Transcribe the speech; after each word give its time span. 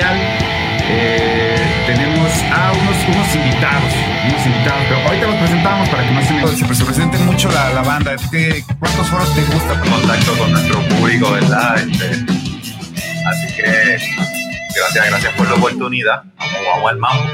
Eh, 0.00 1.84
tenemos 1.86 2.32
a 2.50 2.72
unos, 2.72 2.96
unos 3.14 3.34
invitados, 3.34 3.92
unos 4.26 4.46
invitados, 4.46 4.82
pero 4.88 5.00
ahorita 5.06 5.26
los 5.26 5.36
presentamos 5.36 5.88
para 5.90 6.06
que 6.06 6.12
no 6.12 6.22
se, 6.22 6.32
me... 6.32 6.74
se, 6.74 6.84
presenten 6.84 7.26
mucho 7.26 7.50
la, 7.50 7.74
la 7.74 7.82
banda. 7.82 8.16
¿Qué, 8.30 8.64
¿Cuántos 8.78 9.06
foros 9.08 9.34
te 9.34 9.42
gusta? 9.42 9.78
Contacto 9.80 10.38
con 10.38 10.52
nuestro 10.52 10.80
público, 10.88 11.32
¿verdad? 11.32 11.78
Este, 11.78 12.24
así 13.26 13.54
que 13.54 13.98
gracias, 14.74 15.10
gracias 15.10 15.34
por 15.34 15.48
la 15.48 15.54
oportunidad. 15.56 16.22
Vamos, 16.38 16.56
vamos 16.72 16.90
al 16.90 16.96
mambo. 16.96 17.24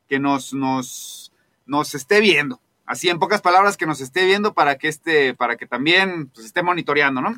que 0.08 0.18
nos, 0.18 0.54
nos, 0.54 1.34
nos 1.66 1.94
esté 1.94 2.22
viendo 2.22 2.62
así 2.86 3.08
en 3.08 3.18
pocas 3.18 3.42
palabras 3.42 3.76
que 3.76 3.86
nos 3.86 4.00
esté 4.00 4.24
viendo 4.24 4.54
para 4.54 4.78
que 4.78 4.88
este, 4.88 5.34
para 5.34 5.56
que 5.56 5.66
también 5.66 6.28
pues, 6.28 6.46
esté 6.46 6.62
monitoreando, 6.62 7.20
¿no? 7.20 7.36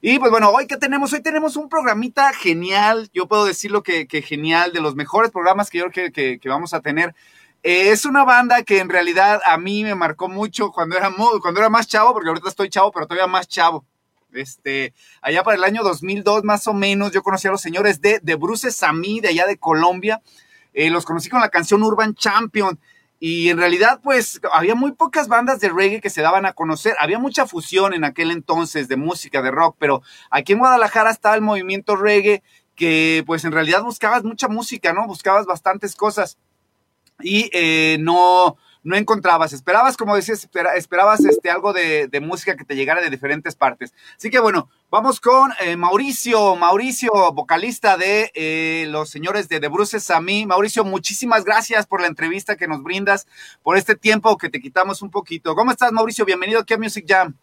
Y 0.00 0.18
pues 0.18 0.30
bueno, 0.30 0.50
hoy 0.50 0.66
que 0.66 0.76
tenemos, 0.76 1.12
hoy 1.12 1.22
tenemos 1.22 1.56
un 1.56 1.68
programita 1.68 2.32
genial, 2.32 3.10
yo 3.12 3.26
puedo 3.26 3.44
decirlo 3.44 3.82
que, 3.82 4.06
que 4.06 4.22
genial, 4.22 4.72
de 4.72 4.80
los 4.80 4.94
mejores 4.94 5.30
programas 5.30 5.70
que 5.70 5.78
yo 5.78 5.90
creo 5.90 6.12
que, 6.12 6.40
vamos 6.44 6.74
a 6.74 6.80
tener. 6.80 7.14
Eh, 7.62 7.90
es 7.90 8.04
una 8.04 8.24
banda 8.24 8.62
que 8.62 8.78
en 8.78 8.88
realidad 8.88 9.40
a 9.44 9.58
mí 9.58 9.84
me 9.84 9.94
marcó 9.94 10.28
mucho 10.28 10.70
cuando 10.70 10.96
era, 10.96 11.10
cuando 11.40 11.60
era 11.60 11.68
más 11.68 11.86
chavo, 11.86 12.12
porque 12.12 12.28
ahorita 12.28 12.48
estoy 12.48 12.68
chavo, 12.68 12.92
pero 12.92 13.06
todavía 13.06 13.26
más 13.26 13.48
chavo. 13.48 13.84
Este, 14.32 14.94
allá 15.20 15.42
para 15.42 15.56
el 15.56 15.64
año 15.64 15.82
2002 15.82 16.44
más 16.44 16.66
o 16.68 16.72
menos, 16.72 17.10
yo 17.10 17.22
conocí 17.22 17.48
a 17.48 17.50
los 17.50 17.60
señores 17.60 18.00
de, 18.00 18.20
de 18.22 18.34
Bruce 18.36 18.70
Samí, 18.70 19.20
de 19.20 19.28
allá 19.28 19.46
de 19.46 19.58
Colombia. 19.58 20.22
Eh, 20.72 20.90
los 20.90 21.04
conocí 21.04 21.28
con 21.28 21.40
la 21.40 21.48
canción 21.48 21.82
Urban 21.82 22.14
Champion. 22.14 22.78
Y 23.22 23.50
en 23.50 23.58
realidad, 23.58 24.00
pues, 24.02 24.40
había 24.50 24.74
muy 24.74 24.92
pocas 24.92 25.28
bandas 25.28 25.60
de 25.60 25.68
reggae 25.68 26.00
que 26.00 26.08
se 26.08 26.22
daban 26.22 26.46
a 26.46 26.54
conocer. 26.54 26.96
Había 26.98 27.18
mucha 27.18 27.46
fusión 27.46 27.92
en 27.92 28.04
aquel 28.04 28.30
entonces 28.30 28.88
de 28.88 28.96
música, 28.96 29.42
de 29.42 29.50
rock, 29.50 29.76
pero 29.78 30.02
aquí 30.30 30.54
en 30.54 30.58
Guadalajara 30.58 31.10
estaba 31.10 31.34
el 31.34 31.42
movimiento 31.42 31.96
reggae 31.96 32.42
que, 32.74 33.22
pues, 33.26 33.44
en 33.44 33.52
realidad 33.52 33.82
buscabas 33.82 34.24
mucha 34.24 34.48
música, 34.48 34.94
¿no? 34.94 35.06
Buscabas 35.06 35.44
bastantes 35.44 35.94
cosas. 35.94 36.38
Y 37.20 37.50
eh, 37.52 37.98
no, 38.00 38.56
no 38.82 38.96
encontrabas. 38.96 39.52
Esperabas, 39.52 39.96
como 39.96 40.16
decías, 40.16 40.48
esperabas 40.76 41.24
este, 41.24 41.50
algo 41.50 41.72
de, 41.72 42.08
música 42.22 42.56
que 42.56 42.64
te 42.64 42.76
llegara 42.76 43.00
de 43.00 43.10
diferentes 43.10 43.56
partes. 43.56 43.94
Así 44.16 44.30
que 44.30 44.38
bueno, 44.38 44.68
vamos 44.90 45.20
con 45.20 45.50
eh, 45.60 45.76
Mauricio, 45.76 46.56
Mauricio, 46.56 47.10
vocalista 47.32 47.96
de 47.96 48.30
eh, 48.34 48.86
los 48.88 49.10
señores 49.10 49.48
de 49.48 49.60
The 49.60 49.68
Bruces 49.68 50.10
a 50.10 50.20
mí. 50.20 50.46
Mauricio, 50.46 50.84
muchísimas 50.84 51.44
gracias 51.44 51.86
por 51.86 52.00
la 52.00 52.06
entrevista 52.06 52.56
que 52.56 52.68
nos 52.68 52.82
brindas, 52.82 53.26
por 53.62 53.76
este 53.76 53.94
tiempo 53.94 54.36
que 54.36 54.50
te 54.50 54.60
quitamos 54.60 55.02
un 55.02 55.10
poquito. 55.10 55.54
¿Cómo 55.54 55.70
estás, 55.70 55.92
Mauricio? 55.92 56.24
Bienvenido 56.24 56.60
aquí 56.60 56.74
a 56.74 56.78
Music 56.78 57.04
Jam. 57.08 57.34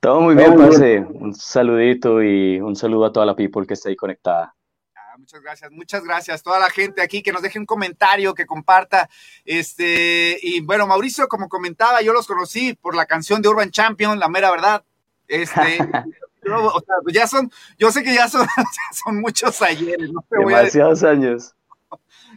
Todo 0.00 0.20
muy 0.22 0.34
bien, 0.34 0.56
Pase. 0.56 1.00
Un 1.00 1.34
saludito 1.34 2.22
y 2.22 2.58
un 2.60 2.74
saludo 2.74 3.06
a 3.06 3.12
toda 3.12 3.26
la 3.26 3.36
people 3.36 3.66
que 3.66 3.74
está 3.74 3.90
ahí 3.90 3.96
conectada 3.96 4.54
muchas 5.30 5.42
gracias, 5.42 5.70
muchas 5.70 6.04
gracias. 6.04 6.42
Toda 6.42 6.58
la 6.58 6.70
gente 6.70 7.02
aquí 7.02 7.22
que 7.22 7.30
nos 7.32 7.42
deje 7.42 7.58
un 7.58 7.66
comentario, 7.66 8.34
que 8.34 8.46
comparta. 8.46 9.08
Este, 9.44 10.36
y 10.42 10.60
bueno, 10.60 10.88
Mauricio, 10.88 11.28
como 11.28 11.48
comentaba, 11.48 12.02
yo 12.02 12.12
los 12.12 12.26
conocí 12.26 12.74
por 12.74 12.96
la 12.96 13.06
canción 13.06 13.40
de 13.40 13.48
Urban 13.48 13.70
Champion, 13.70 14.18
la 14.18 14.28
mera 14.28 14.50
verdad. 14.50 14.84
Este, 15.28 15.78
o 16.52 16.80
sea, 16.80 16.96
ya 17.12 17.28
son, 17.28 17.50
yo 17.78 17.92
sé 17.92 18.02
que 18.02 18.12
ya 18.12 18.28
son, 18.28 18.44
son 19.04 19.20
muchos 19.20 19.62
ayeres, 19.62 20.10
¿no? 20.10 20.24
Demasiados 20.30 21.04
años. 21.04 21.54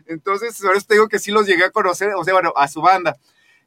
Entonces, 0.05 0.59
eso 0.59 0.69
te 0.87 0.93
digo 0.93 1.07
que 1.07 1.17
sí 1.17 1.31
los 1.31 1.47
llegué 1.47 1.65
a 1.65 1.71
conocer, 1.71 2.13
o 2.15 2.23
sea, 2.23 2.33
bueno, 2.33 2.53
a 2.55 2.67
su 2.67 2.81
banda. 2.81 3.17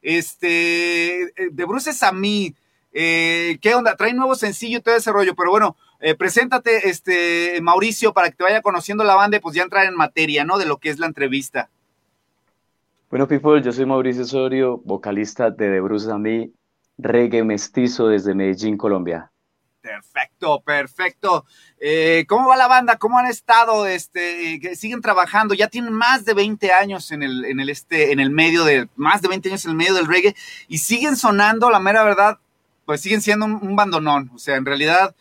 Este, 0.01 1.23
eh, 1.23 1.49
de 1.51 1.65
Bruces 1.65 2.01
a 2.01 2.13
mí, 2.13 2.55
eh, 2.93 3.57
¿qué 3.61 3.75
onda? 3.75 3.97
Trae 3.97 4.13
nuevo 4.13 4.35
sencillo 4.35 4.77
y 4.77 4.81
todo 4.81 4.95
ese 4.95 5.11
rollo, 5.11 5.35
pero 5.35 5.49
bueno, 5.49 5.75
eh, 5.99 6.15
preséntate, 6.15 6.89
este, 6.89 7.59
Mauricio, 7.61 8.13
para 8.13 8.29
que 8.29 8.35
te 8.35 8.43
vaya 8.43 8.61
conociendo 8.61 9.03
la 9.03 9.15
banda 9.15 9.37
y 9.37 9.39
pues 9.39 9.55
ya 9.55 9.63
entrar 9.63 9.85
en 9.85 9.95
materia, 9.95 10.43
¿no? 10.43 10.57
De 10.57 10.65
lo 10.65 10.77
que 10.77 10.89
es 10.89 10.99
la 10.99 11.07
entrevista. 11.07 11.69
Bueno, 13.09 13.27
people, 13.27 13.61
yo 13.61 13.71
soy 13.71 13.85
Mauricio 13.85 14.23
Osorio, 14.23 14.81
vocalista 14.83 15.49
de 15.49 15.71
The 15.71 15.79
Bruce 15.79 16.09
reggae 16.97 17.43
mestizo 17.43 18.07
desde 18.07 18.33
Medellín, 18.33 18.77
Colombia. 18.77 19.31
Perfecto, 19.81 20.59
perfecto. 20.61 21.45
Eh, 21.79 22.25
¿Cómo 22.27 22.49
va 22.49 22.57
la 22.57 22.67
banda? 22.67 22.97
¿Cómo 22.97 23.17
han 23.17 23.27
estado? 23.27 23.87
Este, 23.87 24.75
siguen 24.75 25.01
trabajando, 25.01 25.53
ya 25.53 25.69
tienen 25.69 25.93
más 25.93 26.25
de 26.25 26.33
20 26.33 26.73
años 26.73 27.11
en 27.11 27.23
el, 27.23 27.45
en 27.45 27.61
el, 27.61 27.69
este, 27.69 28.11
en 28.11 28.19
el 28.19 28.29
medio 28.29 28.65
de, 28.65 28.89
más 28.97 29.21
de 29.21 29.29
20 29.29 29.47
años 29.47 29.63
en 29.63 29.71
el 29.71 29.77
medio 29.77 29.93
del 29.93 30.07
reggae 30.07 30.35
y 30.67 30.79
siguen 30.79 31.15
sonando, 31.15 31.69
la 31.69 31.79
mera 31.79 32.03
verdad, 32.03 32.39
pues 32.85 32.99
siguen 32.99 33.21
siendo 33.21 33.45
un, 33.45 33.53
un 33.53 33.75
bandonón. 33.77 34.31
O 34.35 34.39
sea, 34.39 34.57
en 34.57 34.65
realidad, 34.65 35.15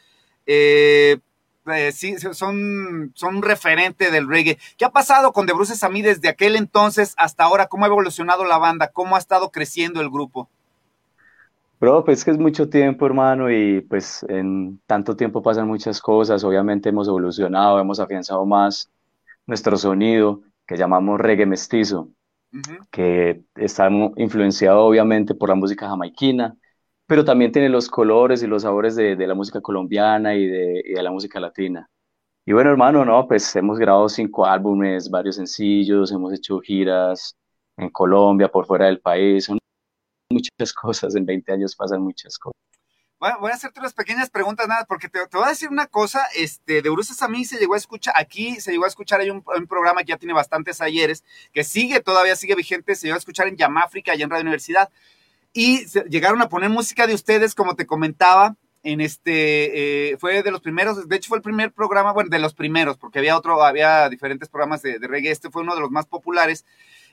eh, 0.46 1.18
eh, 1.66 1.92
sí, 1.92 2.16
son, 2.18 3.12
son 3.14 3.36
un 3.36 3.42
referente 3.42 4.10
del 4.10 4.28
reggae. 4.28 4.58
¿Qué 4.76 4.84
ha 4.84 4.90
pasado 4.90 5.32
con 5.32 5.46
The 5.46 5.52
Bruces 5.52 5.82
a 5.82 5.88
mí 5.88 6.02
desde 6.02 6.28
aquel 6.28 6.56
entonces 6.56 7.14
hasta 7.16 7.44
ahora? 7.44 7.66
¿Cómo 7.66 7.84
ha 7.84 7.88
evolucionado 7.88 8.44
la 8.44 8.58
banda? 8.58 8.88
¿Cómo 8.92 9.16
ha 9.16 9.18
estado 9.18 9.50
creciendo 9.50 10.00
el 10.00 10.10
grupo? 10.10 10.48
Bro, 11.78 12.04
pues 12.04 12.24
que 12.24 12.30
es 12.30 12.38
mucho 12.38 12.70
tiempo, 12.70 13.04
hermano, 13.04 13.50
y 13.50 13.82
pues 13.82 14.24
en 14.30 14.80
tanto 14.86 15.14
tiempo 15.14 15.42
pasan 15.42 15.66
muchas 15.66 16.00
cosas. 16.00 16.42
Obviamente 16.42 16.88
hemos 16.88 17.06
evolucionado, 17.06 17.78
hemos 17.78 18.00
afianzado 18.00 18.46
más 18.46 18.90
nuestro 19.46 19.76
sonido, 19.76 20.40
que 20.66 20.76
llamamos 20.76 21.20
reggae 21.20 21.46
mestizo, 21.46 22.08
que 22.90 23.42
está 23.54 23.90
influenciado 24.16 24.84
obviamente 24.84 25.34
por 25.34 25.50
la 25.50 25.54
música 25.54 25.88
jamaiquina, 25.88 26.56
pero 27.06 27.24
también 27.24 27.52
tiene 27.52 27.68
los 27.68 27.88
colores 27.88 28.42
y 28.42 28.46
los 28.46 28.62
sabores 28.62 28.96
de, 28.96 29.16
de 29.16 29.26
la 29.26 29.34
música 29.34 29.60
colombiana 29.60 30.34
y 30.34 30.46
de, 30.46 30.82
y 30.84 30.92
de, 30.92 31.02
la 31.02 31.10
música 31.10 31.40
latina. 31.40 31.88
Y 32.44 32.52
bueno, 32.52 32.70
hermano, 32.70 33.04
no, 33.04 33.26
pues 33.26 33.54
hemos 33.56 33.78
grabado 33.78 34.08
cinco 34.08 34.46
álbumes, 34.46 35.10
varios 35.10 35.36
sencillos, 35.36 36.12
hemos 36.12 36.32
hecho 36.32 36.60
giras 36.60 37.36
en 37.76 37.90
Colombia, 37.90 38.48
por 38.48 38.66
fuera 38.66 38.86
del 38.86 39.00
país, 39.00 39.44
son 39.44 39.58
muchas 40.30 40.72
cosas, 40.72 41.14
en 41.14 41.26
20 41.26 41.52
años 41.52 41.76
pasan 41.76 42.02
muchas 42.02 42.38
cosas. 42.38 42.56
Bueno, 43.18 43.38
voy 43.40 43.50
a 43.50 43.54
hacerte 43.54 43.80
unas 43.80 43.94
pequeñas 43.94 44.28
preguntas, 44.28 44.68
nada, 44.68 44.84
porque 44.84 45.08
te, 45.08 45.26
te, 45.26 45.36
voy 45.36 45.46
a 45.46 45.50
decir 45.50 45.70
una 45.70 45.86
cosa, 45.86 46.22
este, 46.34 46.82
de 46.82 46.90
Bruces 46.90 47.22
a 47.22 47.28
mí 47.28 47.46
se 47.46 47.58
llegó 47.58 47.74
a 47.74 47.78
escuchar, 47.78 48.12
aquí 48.16 48.60
se 48.60 48.72
llegó 48.72 48.84
a 48.84 48.88
escuchar, 48.88 49.20
hay 49.20 49.30
un, 49.30 49.42
un, 49.56 49.66
programa 49.66 50.02
que 50.02 50.08
ya 50.08 50.18
tiene 50.18 50.34
bastantes 50.34 50.82
ayeres, 50.82 51.24
que 51.52 51.64
sigue, 51.64 52.00
todavía 52.00 52.36
sigue 52.36 52.54
vigente, 52.54 52.94
se 52.94 53.06
llegó 53.06 53.14
a 53.14 53.18
escuchar 53.18 53.48
en 53.48 53.56
Yamáfrica, 53.56 54.12
allá 54.12 54.24
en 54.24 54.30
Radio 54.30 54.42
Universidad, 54.42 54.90
y 55.56 55.86
llegaron 56.10 56.42
a 56.42 56.50
poner 56.50 56.68
música 56.68 57.06
de 57.06 57.14
ustedes, 57.14 57.54
como 57.54 57.74
te 57.76 57.86
comentaba, 57.86 58.56
en 58.82 59.00
este, 59.00 60.10
eh, 60.10 60.16
fue 60.18 60.42
de 60.42 60.50
los 60.50 60.60
primeros, 60.60 61.08
de 61.08 61.16
hecho 61.16 61.28
fue 61.28 61.38
el 61.38 61.42
primer 61.42 61.72
programa, 61.72 62.12
bueno, 62.12 62.28
de 62.28 62.38
los 62.38 62.52
primeros, 62.52 62.98
porque 62.98 63.20
había 63.20 63.38
otro, 63.38 63.64
había 63.64 64.06
diferentes 64.10 64.50
programas 64.50 64.82
de, 64.82 64.98
de 64.98 65.08
reggae, 65.08 65.30
este 65.30 65.50
fue 65.50 65.62
uno 65.62 65.74
de 65.74 65.80
los 65.80 65.90
más 65.90 66.04
populares, 66.04 66.66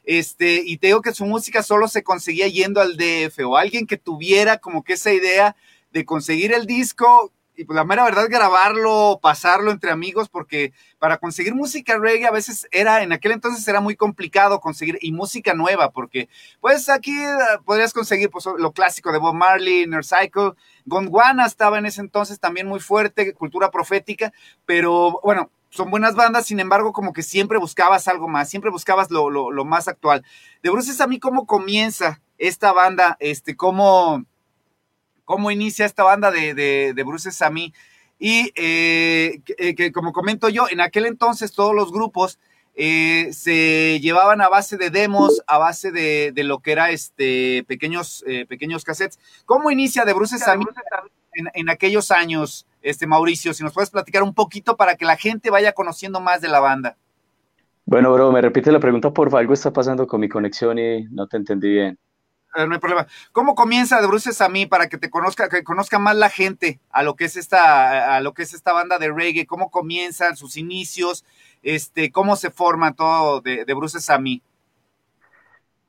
este, 0.04 0.62
y 0.66 0.78
te 0.78 0.88
digo 0.88 1.02
que 1.02 1.14
su 1.14 1.26
música 1.26 1.64
solo 1.64 1.88
se 1.88 2.04
conseguía 2.04 2.50
yendo 2.50 2.82
al 2.82 2.98
DF, 2.98 3.40
o 3.46 3.56
alguien 3.56 3.88
que 3.88 3.96
tuviera 3.96 4.58
como 4.58 4.84
que 4.84 4.94
esa 4.94 5.14
idea 5.14 5.56
de 5.92 6.04
conseguir 6.04 6.52
el 6.52 6.66
disco, 6.66 7.32
y 7.56 7.66
pues 7.66 7.76
la 7.76 7.84
mera 7.84 8.04
verdad 8.04 8.28
grabarlo, 8.30 9.20
pasarlo 9.22 9.72
entre 9.72 9.92
amigos, 9.92 10.30
porque 10.30 10.74
para 11.00 11.18
conseguir 11.18 11.54
música 11.54 11.98
reggae 11.98 12.26
a 12.26 12.32
veces 12.32 12.68
era, 12.72 13.04
en 13.04 13.12
aquel 13.12 13.32
entonces 13.32 13.68
era 13.68 13.82
muy 13.82 13.96
complicado 13.96 14.60
conseguir, 14.60 14.98
y 15.02 15.12
música 15.12 15.54
nueva, 15.54 15.92
porque 15.92 16.30
pues 16.62 16.90
aquí 16.90 17.18
eh, 17.18 17.38
podrías 17.66 17.94
conseguir 17.94 18.30
pues, 18.30 18.46
lo 18.58 18.72
clásico 18.72 19.12
de 19.12 19.20
Bob 19.20 19.36
Marley, 19.36 19.84
Inner 19.84 20.06
Cycle, 20.06 20.54
Gondwana 20.86 21.46
estaba 21.46 21.78
en 21.78 21.86
ese 21.86 22.02
entonces 22.02 22.40
también 22.40 22.68
muy 22.68 22.80
fuerte, 22.80 23.34
cultura 23.34 23.72
profética, 23.72 24.34
pero 24.66 25.20
bueno, 25.24 25.52
son 25.70 25.90
buenas 25.90 26.16
bandas, 26.16 26.46
sin 26.46 26.60
embargo, 26.60 26.94
como 26.94 27.14
que 27.14 27.24
siempre 27.24 27.58
buscabas 27.58 28.08
algo 28.08 28.28
más, 28.28 28.48
siempre 28.48 28.70
buscabas 28.70 29.10
lo, 29.10 29.32
lo, 29.32 29.50
lo 29.50 29.66
más 29.66 29.88
actual. 29.88 30.24
De 30.62 30.70
Bruce, 30.70 31.02
a 31.02 31.08
mí 31.08 31.20
cómo 31.20 31.48
comienza 31.48 32.22
esta 32.38 32.72
banda, 32.74 33.18
este, 33.20 33.56
cómo 33.56 34.24
cómo 35.26 35.52
inicia 35.52 35.86
esta 35.86 36.04
banda 36.04 36.32
de, 36.32 36.54
de, 36.54 36.94
de 36.96 37.04
Bruce 37.04 37.32
Sami. 37.32 37.74
Y 38.20 38.52
eh, 38.56 39.42
que, 39.46 39.76
que, 39.76 39.92
como 39.92 40.14
comento 40.14 40.50
yo, 40.50 40.66
en 40.70 40.82
aquel 40.82 41.06
entonces 41.06 41.52
todos 41.52 41.76
los 41.76 41.92
grupos 41.92 42.40
eh, 42.76 43.30
se 43.32 44.00
llevaban 44.00 44.42
a 44.42 44.50
base 44.50 44.78
de 44.78 44.90
demos, 44.90 45.44
a 45.46 45.58
base 45.60 45.92
de, 45.92 46.32
de 46.34 46.44
lo 46.44 46.60
que 46.60 46.72
era 46.72 46.90
este 46.90 47.64
pequeños, 47.68 48.24
eh, 48.28 48.46
pequeños 48.48 48.84
cassettes. 48.84 49.20
¿Cómo 49.46 49.70
inicia 49.70 50.06
de 50.06 50.14
Bruce 50.14 50.38
Sami 50.40 50.66
en, 51.36 51.48
en, 51.54 51.70
aquellos 51.70 52.12
años, 52.12 52.66
este 52.82 53.06
Mauricio? 53.06 53.54
Si 53.54 53.64
nos 53.64 53.74
puedes 53.74 53.92
platicar 53.92 54.24
un 54.24 54.34
poquito 54.34 54.76
para 54.76 54.96
que 54.96 55.06
la 55.06 55.18
gente 55.18 55.52
vaya 55.52 55.74
conociendo 55.74 56.20
más 56.20 56.42
de 56.42 56.48
la 56.48 56.60
banda. 56.60 56.98
Bueno, 57.86 58.12
bro, 58.14 58.32
me 58.32 58.42
repite 58.42 58.72
la 58.72 58.80
pregunta, 58.80 59.12
por 59.12 59.30
favor. 59.30 59.42
Algo 59.42 59.54
está 59.54 59.72
pasando 59.72 60.08
con 60.08 60.22
mi 60.22 60.30
conexión 60.30 60.80
y 60.80 61.04
no 61.06 61.28
te 61.28 61.38
entendí 61.38 61.70
bien. 61.70 62.00
No 62.56 62.74
hay 62.74 62.80
problema. 62.80 63.08
¿Cómo 63.32 63.56
comienza 63.56 64.00
de 64.00 64.08
Bruces 64.08 64.40
a 64.42 64.50
mí 64.50 64.66
para 64.66 64.88
que 64.88 64.98
te 64.98 65.10
conozca, 65.10 65.50
que 65.50 65.64
conozca 65.64 66.00
más 66.00 66.16
la 66.16 66.30
gente 66.30 66.80
a 66.92 67.04
lo 67.04 67.16
que 67.16 67.26
es 67.26 67.36
esta, 67.36 68.16
a 68.16 68.22
lo 68.22 68.34
que 68.34 68.44
es 68.44 68.54
esta 68.54 68.74
banda 68.74 69.00
de 69.00 69.12
reggae? 69.12 69.46
¿Cómo 69.46 69.72
comienzan 69.72 70.38
sus 70.38 70.58
inicios? 70.58 71.26
Este, 71.64 72.12
¿cómo 72.12 72.36
se 72.36 72.52
forma 72.52 72.94
todo 72.94 73.42
de, 73.42 73.66
de 73.66 73.74
Bruces 73.74 74.10
a 74.10 74.20
mí? 74.20 74.42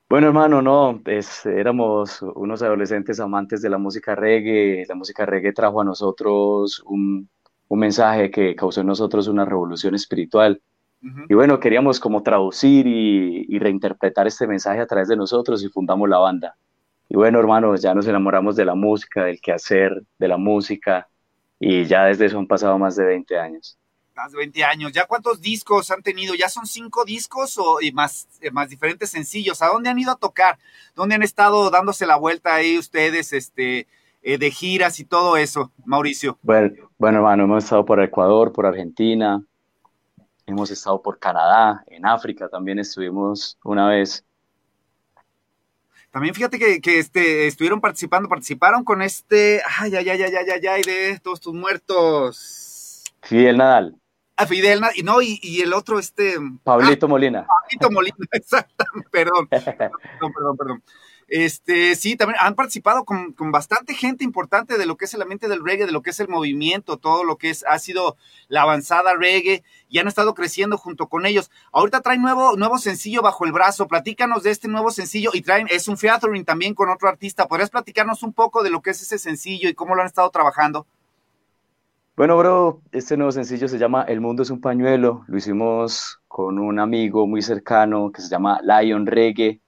Bueno, 0.08 0.28
hermano, 0.28 0.62
no, 0.62 1.00
pues 1.04 1.44
éramos 1.44 2.22
unos 2.22 2.62
adolescentes 2.62 3.18
amantes 3.20 3.62
de 3.62 3.70
la 3.70 3.78
música 3.78 4.14
reggae. 4.14 4.84
La 4.88 4.94
música 4.94 5.26
reggae 5.26 5.52
trajo 5.52 5.80
a 5.80 5.84
nosotros 5.84 6.82
un, 6.86 7.28
un 7.68 7.78
mensaje 7.78 8.30
que 8.30 8.54
causó 8.54 8.82
en 8.82 8.86
nosotros 8.86 9.28
una 9.28 9.44
revolución 9.44 9.94
espiritual. 9.94 10.62
Y 11.28 11.34
bueno, 11.34 11.60
queríamos 11.60 12.00
como 12.00 12.22
traducir 12.22 12.86
y, 12.86 13.46
y, 13.48 13.58
reinterpretar 13.58 14.26
este 14.26 14.46
mensaje 14.46 14.80
a 14.80 14.86
través 14.86 15.08
de 15.08 15.16
nosotros 15.16 15.62
y 15.62 15.68
fundamos 15.68 16.08
la 16.08 16.18
banda. 16.18 16.56
Y 17.08 17.16
bueno, 17.16 17.38
hermanos, 17.38 17.82
ya 17.82 17.94
nos 17.94 18.06
enamoramos 18.06 18.56
de 18.56 18.64
la 18.64 18.74
música, 18.74 19.24
del 19.24 19.40
quehacer, 19.40 20.02
de 20.18 20.28
la 20.28 20.38
música, 20.38 21.06
y 21.60 21.84
ya 21.84 22.04
desde 22.04 22.26
eso 22.26 22.38
han 22.38 22.46
pasado 22.46 22.78
más 22.78 22.96
de 22.96 23.04
20 23.04 23.38
años. 23.38 23.78
Más 24.16 24.32
de 24.32 24.38
20 24.38 24.64
años. 24.64 24.92
¿Ya 24.92 25.06
cuántos 25.06 25.40
discos 25.40 25.90
han 25.90 26.02
tenido? 26.02 26.34
¿Ya 26.34 26.48
son 26.48 26.66
cinco 26.66 27.04
discos 27.04 27.58
o, 27.58 27.80
y 27.80 27.92
más, 27.92 28.28
eh, 28.40 28.50
más 28.50 28.70
diferentes 28.70 29.10
sencillos? 29.10 29.60
¿A 29.60 29.68
dónde 29.68 29.90
han 29.90 29.98
ido 29.98 30.12
a 30.12 30.16
tocar? 30.16 30.58
¿Dónde 30.94 31.16
han 31.16 31.22
estado 31.22 31.70
dándose 31.70 32.06
la 32.06 32.16
vuelta 32.16 32.54
ahí 32.54 32.78
ustedes, 32.78 33.32
este, 33.32 33.86
eh, 34.22 34.38
de 34.38 34.50
giras 34.50 35.00
y 35.00 35.04
todo 35.04 35.36
eso, 35.36 35.72
Mauricio? 35.84 36.38
Bueno, 36.42 36.90
bueno, 36.96 37.18
hermano, 37.18 37.44
hemos 37.44 37.64
estado 37.64 37.84
por 37.84 38.02
Ecuador, 38.02 38.52
por 38.52 38.66
Argentina, 38.66 39.42
hemos 40.46 40.70
estado 40.70 41.00
por 41.00 41.18
Canadá, 41.18 41.84
en 41.86 42.06
África 42.06 42.48
también 42.48 42.78
estuvimos 42.78 43.58
una 43.64 43.88
vez. 43.88 44.24
También 46.10 46.34
fíjate 46.34 46.58
que, 46.58 46.80
que 46.80 47.00
este, 47.00 47.48
estuvieron 47.48 47.80
participando, 47.80 48.28
participaron 48.28 48.84
con 48.84 49.02
este, 49.02 49.60
ay, 49.80 49.96
ay, 49.96 50.08
ay, 50.08 50.22
ay, 50.22 50.34
ay, 50.36 50.66
ay, 50.66 50.82
de 50.82 51.18
todos 51.20 51.40
tus 51.40 51.54
muertos. 51.54 53.02
Fidel 53.22 53.56
Nadal. 53.56 53.96
Ah, 54.36 54.46
Fidel 54.46 54.80
Nadal, 54.80 54.96
y 54.96 55.02
no, 55.02 55.20
y, 55.22 55.40
y 55.42 55.62
el 55.62 55.72
otro, 55.72 55.98
este. 55.98 56.36
Pablito 56.62 57.06
ah, 57.06 57.08
Molina. 57.08 57.46
Pablito 57.46 57.90
Molina, 57.90 58.16
exactamente, 58.30 59.08
perdón, 59.10 59.48
perdón, 59.48 59.90
perdón, 60.32 60.56
perdón. 60.56 60.82
Este, 61.36 61.96
sí, 61.96 62.14
también 62.14 62.38
han 62.40 62.54
participado 62.54 63.04
con, 63.04 63.34
bastante 63.50 63.94
gente 63.94 64.22
importante 64.22 64.78
de 64.78 64.86
lo 64.86 64.96
que 64.96 65.06
es 65.06 65.14
el 65.14 65.22
ambiente 65.22 65.48
del 65.48 65.64
reggae, 65.64 65.84
de 65.84 65.90
lo 65.90 66.00
que 66.00 66.10
es 66.10 66.20
el 66.20 66.28
movimiento, 66.28 66.96
todo 66.96 67.24
lo 67.24 67.38
que 67.38 67.50
es, 67.50 67.64
ha 67.66 67.76
sido 67.80 68.16
la 68.46 68.62
avanzada 68.62 69.16
reggae, 69.16 69.64
y 69.88 69.98
han 69.98 70.06
estado 70.06 70.34
creciendo 70.34 70.78
junto 70.78 71.08
con 71.08 71.26
ellos. 71.26 71.50
Ahorita 71.72 72.02
traen 72.02 72.22
nuevo, 72.22 72.56
nuevo 72.56 72.78
sencillo 72.78 73.20
bajo 73.20 73.44
el 73.46 73.50
brazo, 73.50 73.88
platícanos 73.88 74.44
de 74.44 74.52
este 74.52 74.68
nuevo 74.68 74.92
sencillo, 74.92 75.30
y 75.34 75.42
traen, 75.42 75.66
es 75.72 75.88
un 75.88 75.98
featuring 75.98 76.44
también 76.44 76.72
con 76.72 76.88
otro 76.88 77.08
artista. 77.08 77.48
¿Podrías 77.48 77.70
platicarnos 77.70 78.22
un 78.22 78.32
poco 78.32 78.62
de 78.62 78.70
lo 78.70 78.80
que 78.80 78.90
es 78.90 79.02
ese 79.02 79.18
sencillo 79.18 79.68
y 79.68 79.74
cómo 79.74 79.96
lo 79.96 80.02
han 80.02 80.06
estado 80.06 80.30
trabajando? 80.30 80.86
Bueno, 82.14 82.38
bro, 82.38 82.80
este 82.92 83.16
nuevo 83.16 83.32
sencillo 83.32 83.66
se 83.66 83.78
llama 83.78 84.04
El 84.04 84.20
mundo 84.20 84.44
es 84.44 84.50
un 84.50 84.60
pañuelo, 84.60 85.24
lo 85.26 85.36
hicimos 85.36 86.20
con 86.28 86.60
un 86.60 86.78
amigo 86.78 87.26
muy 87.26 87.42
cercano 87.42 88.12
que 88.12 88.22
se 88.22 88.28
llama 88.28 88.60
Lion 88.62 89.04
Reggae, 89.04 89.60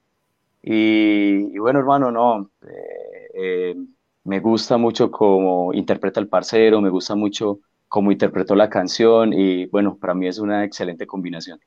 y, 0.68 1.54
y 1.54 1.58
bueno, 1.58 1.78
hermano, 1.78 2.10
no, 2.10 2.50
eh, 2.68 3.28
eh, 3.34 3.76
me 4.24 4.40
gusta 4.40 4.76
mucho 4.76 5.12
cómo 5.12 5.72
interpreta 5.72 6.18
el 6.18 6.26
parcero, 6.26 6.80
me 6.80 6.90
gusta 6.90 7.14
mucho 7.14 7.60
cómo 7.86 8.10
interpretó 8.10 8.56
la 8.56 8.68
canción 8.68 9.32
y 9.32 9.66
bueno, 9.66 9.96
para 9.96 10.12
mí 10.12 10.26
es 10.26 10.40
una 10.40 10.64
excelente 10.64 11.06
combinación. 11.06 11.60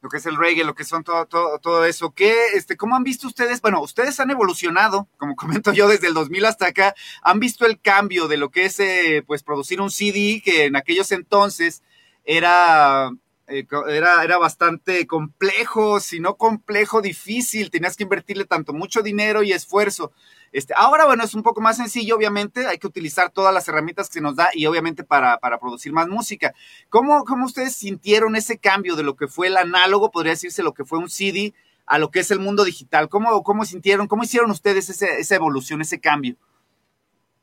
Lo 0.00 0.08
que 0.08 0.16
es 0.16 0.24
el 0.24 0.36
reggae, 0.36 0.64
lo 0.64 0.74
que 0.74 0.84
son 0.84 1.04
todo, 1.04 1.26
todo, 1.26 1.58
todo 1.58 1.84
eso. 1.84 2.12
¿Qué, 2.12 2.32
este, 2.54 2.78
¿Cómo 2.78 2.96
han 2.96 3.02
visto 3.02 3.26
ustedes? 3.26 3.60
Bueno, 3.60 3.82
ustedes 3.82 4.18
han 4.18 4.30
evolucionado, 4.30 5.08
como 5.18 5.36
comento 5.36 5.74
yo, 5.74 5.86
desde 5.86 6.06
el 6.06 6.14
2000 6.14 6.46
hasta 6.46 6.68
acá. 6.68 6.94
¿Han 7.20 7.38
visto 7.38 7.66
el 7.66 7.82
cambio 7.82 8.28
de 8.28 8.38
lo 8.38 8.50
que 8.50 8.64
es 8.64 8.80
eh, 8.80 9.22
pues 9.26 9.42
producir 9.42 9.82
un 9.82 9.90
CD 9.90 10.40
que 10.42 10.64
en 10.64 10.76
aquellos 10.76 11.12
entonces 11.12 11.82
era 12.24 13.10
eh, 13.48 13.66
era, 13.88 14.24
era 14.24 14.38
bastante 14.38 15.06
complejo, 15.06 16.00
si 16.00 16.18
no 16.18 16.36
complejo, 16.36 17.00
difícil, 17.00 17.70
tenías 17.70 17.96
que 17.96 18.02
invertirle 18.02 18.44
tanto 18.44 18.72
mucho 18.72 19.02
dinero 19.02 19.42
y 19.42 19.52
esfuerzo. 19.52 20.12
Este, 20.52 20.74
ahora, 20.76 21.06
bueno, 21.06 21.22
es 21.22 21.34
un 21.34 21.42
poco 21.42 21.60
más 21.60 21.76
sencillo, 21.76 22.16
obviamente, 22.16 22.66
hay 22.66 22.78
que 22.78 22.86
utilizar 22.86 23.30
todas 23.30 23.54
las 23.54 23.68
herramientas 23.68 24.08
que 24.08 24.14
se 24.14 24.20
nos 24.20 24.36
da 24.36 24.48
y 24.52 24.66
obviamente 24.66 25.04
para, 25.04 25.38
para 25.38 25.60
producir 25.60 25.92
más 25.92 26.08
música. 26.08 26.54
¿Cómo, 26.88 27.24
¿Cómo 27.24 27.46
ustedes 27.46 27.76
sintieron 27.76 28.34
ese 28.36 28.58
cambio 28.58 28.96
de 28.96 29.04
lo 29.04 29.16
que 29.16 29.28
fue 29.28 29.46
el 29.46 29.56
análogo, 29.56 30.10
podría 30.10 30.32
decirse 30.32 30.62
lo 30.62 30.74
que 30.74 30.84
fue 30.84 30.98
un 30.98 31.08
CD, 31.08 31.54
a 31.86 31.98
lo 31.98 32.10
que 32.10 32.20
es 32.20 32.30
el 32.32 32.40
mundo 32.40 32.64
digital? 32.64 33.08
¿Cómo, 33.08 33.42
cómo 33.44 33.64
sintieron, 33.64 34.08
cómo 34.08 34.24
hicieron 34.24 34.50
ustedes 34.50 34.90
ese, 34.90 35.20
esa 35.20 35.34
evolución, 35.36 35.82
ese 35.82 36.00
cambio? 36.00 36.36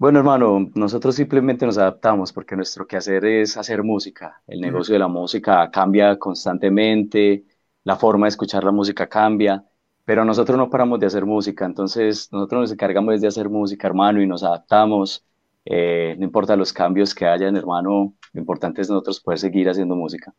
Bueno, 0.04 0.20
hermano, 0.20 0.70
nosotros 0.76 1.16
simplemente 1.16 1.66
nos 1.66 1.78
adaptamos 1.78 2.34
porque 2.34 2.58
nuestro 2.58 2.86
quehacer 2.86 3.24
es 3.24 3.56
hacer 3.56 3.84
música. 3.84 4.42
El 4.46 4.60
negocio 4.60 4.92
de 4.92 5.00
la 5.00 5.08
música 5.08 5.72
cambia 5.72 6.20
constantemente, 6.20 7.46
la 7.86 7.96
forma 7.96 8.26
de 8.26 8.32
escuchar 8.32 8.66
la 8.66 8.74
música 8.74 9.08
cambia, 9.08 9.64
pero 10.04 10.26
nosotros 10.26 10.58
no 10.58 10.70
paramos 10.70 11.00
de 11.00 11.06
hacer 11.06 11.26
música, 11.26 11.64
entonces 11.64 12.28
nosotros 12.34 12.64
nos 12.64 12.72
encargamos 12.74 13.22
de 13.22 13.30
hacer 13.30 13.48
música, 13.48 13.88
hermano, 13.88 14.22
y 14.22 14.28
nos 14.28 14.44
adaptamos. 14.44 15.24
Eh, 15.64 16.18
no 16.20 16.26
importa 16.26 16.58
los 16.58 16.74
cambios 16.74 17.16
que 17.16 17.26
hayan, 17.26 17.56
hermano, 17.56 18.14
lo 18.34 18.40
importante 18.42 18.82
es 18.82 18.90
nosotros 18.90 19.22
poder 19.22 19.40
seguir 19.40 19.70
haciendo 19.70 19.96
música. 19.96 20.34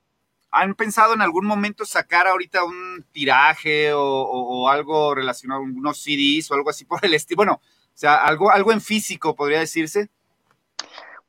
¿Han 0.50 0.74
pensado 0.74 1.14
en 1.14 1.22
algún 1.22 1.46
momento 1.46 1.86
sacar 1.86 2.26
ahorita 2.26 2.64
un 2.64 3.06
tiraje 3.12 3.94
o, 3.94 4.02
o, 4.02 4.64
o 4.64 4.68
algo 4.68 5.14
relacionado, 5.14 5.62
unos 5.62 6.02
CDs 6.02 6.50
o 6.50 6.54
algo 6.54 6.68
así 6.68 6.84
por 6.84 7.02
el 7.02 7.14
estilo? 7.14 7.38
Bueno, 7.38 7.62
o 7.94 7.96
sea, 7.96 8.16
algo, 8.16 8.50
algo 8.50 8.72
en 8.72 8.80
físico, 8.80 9.36
podría 9.36 9.60
decirse. 9.60 10.08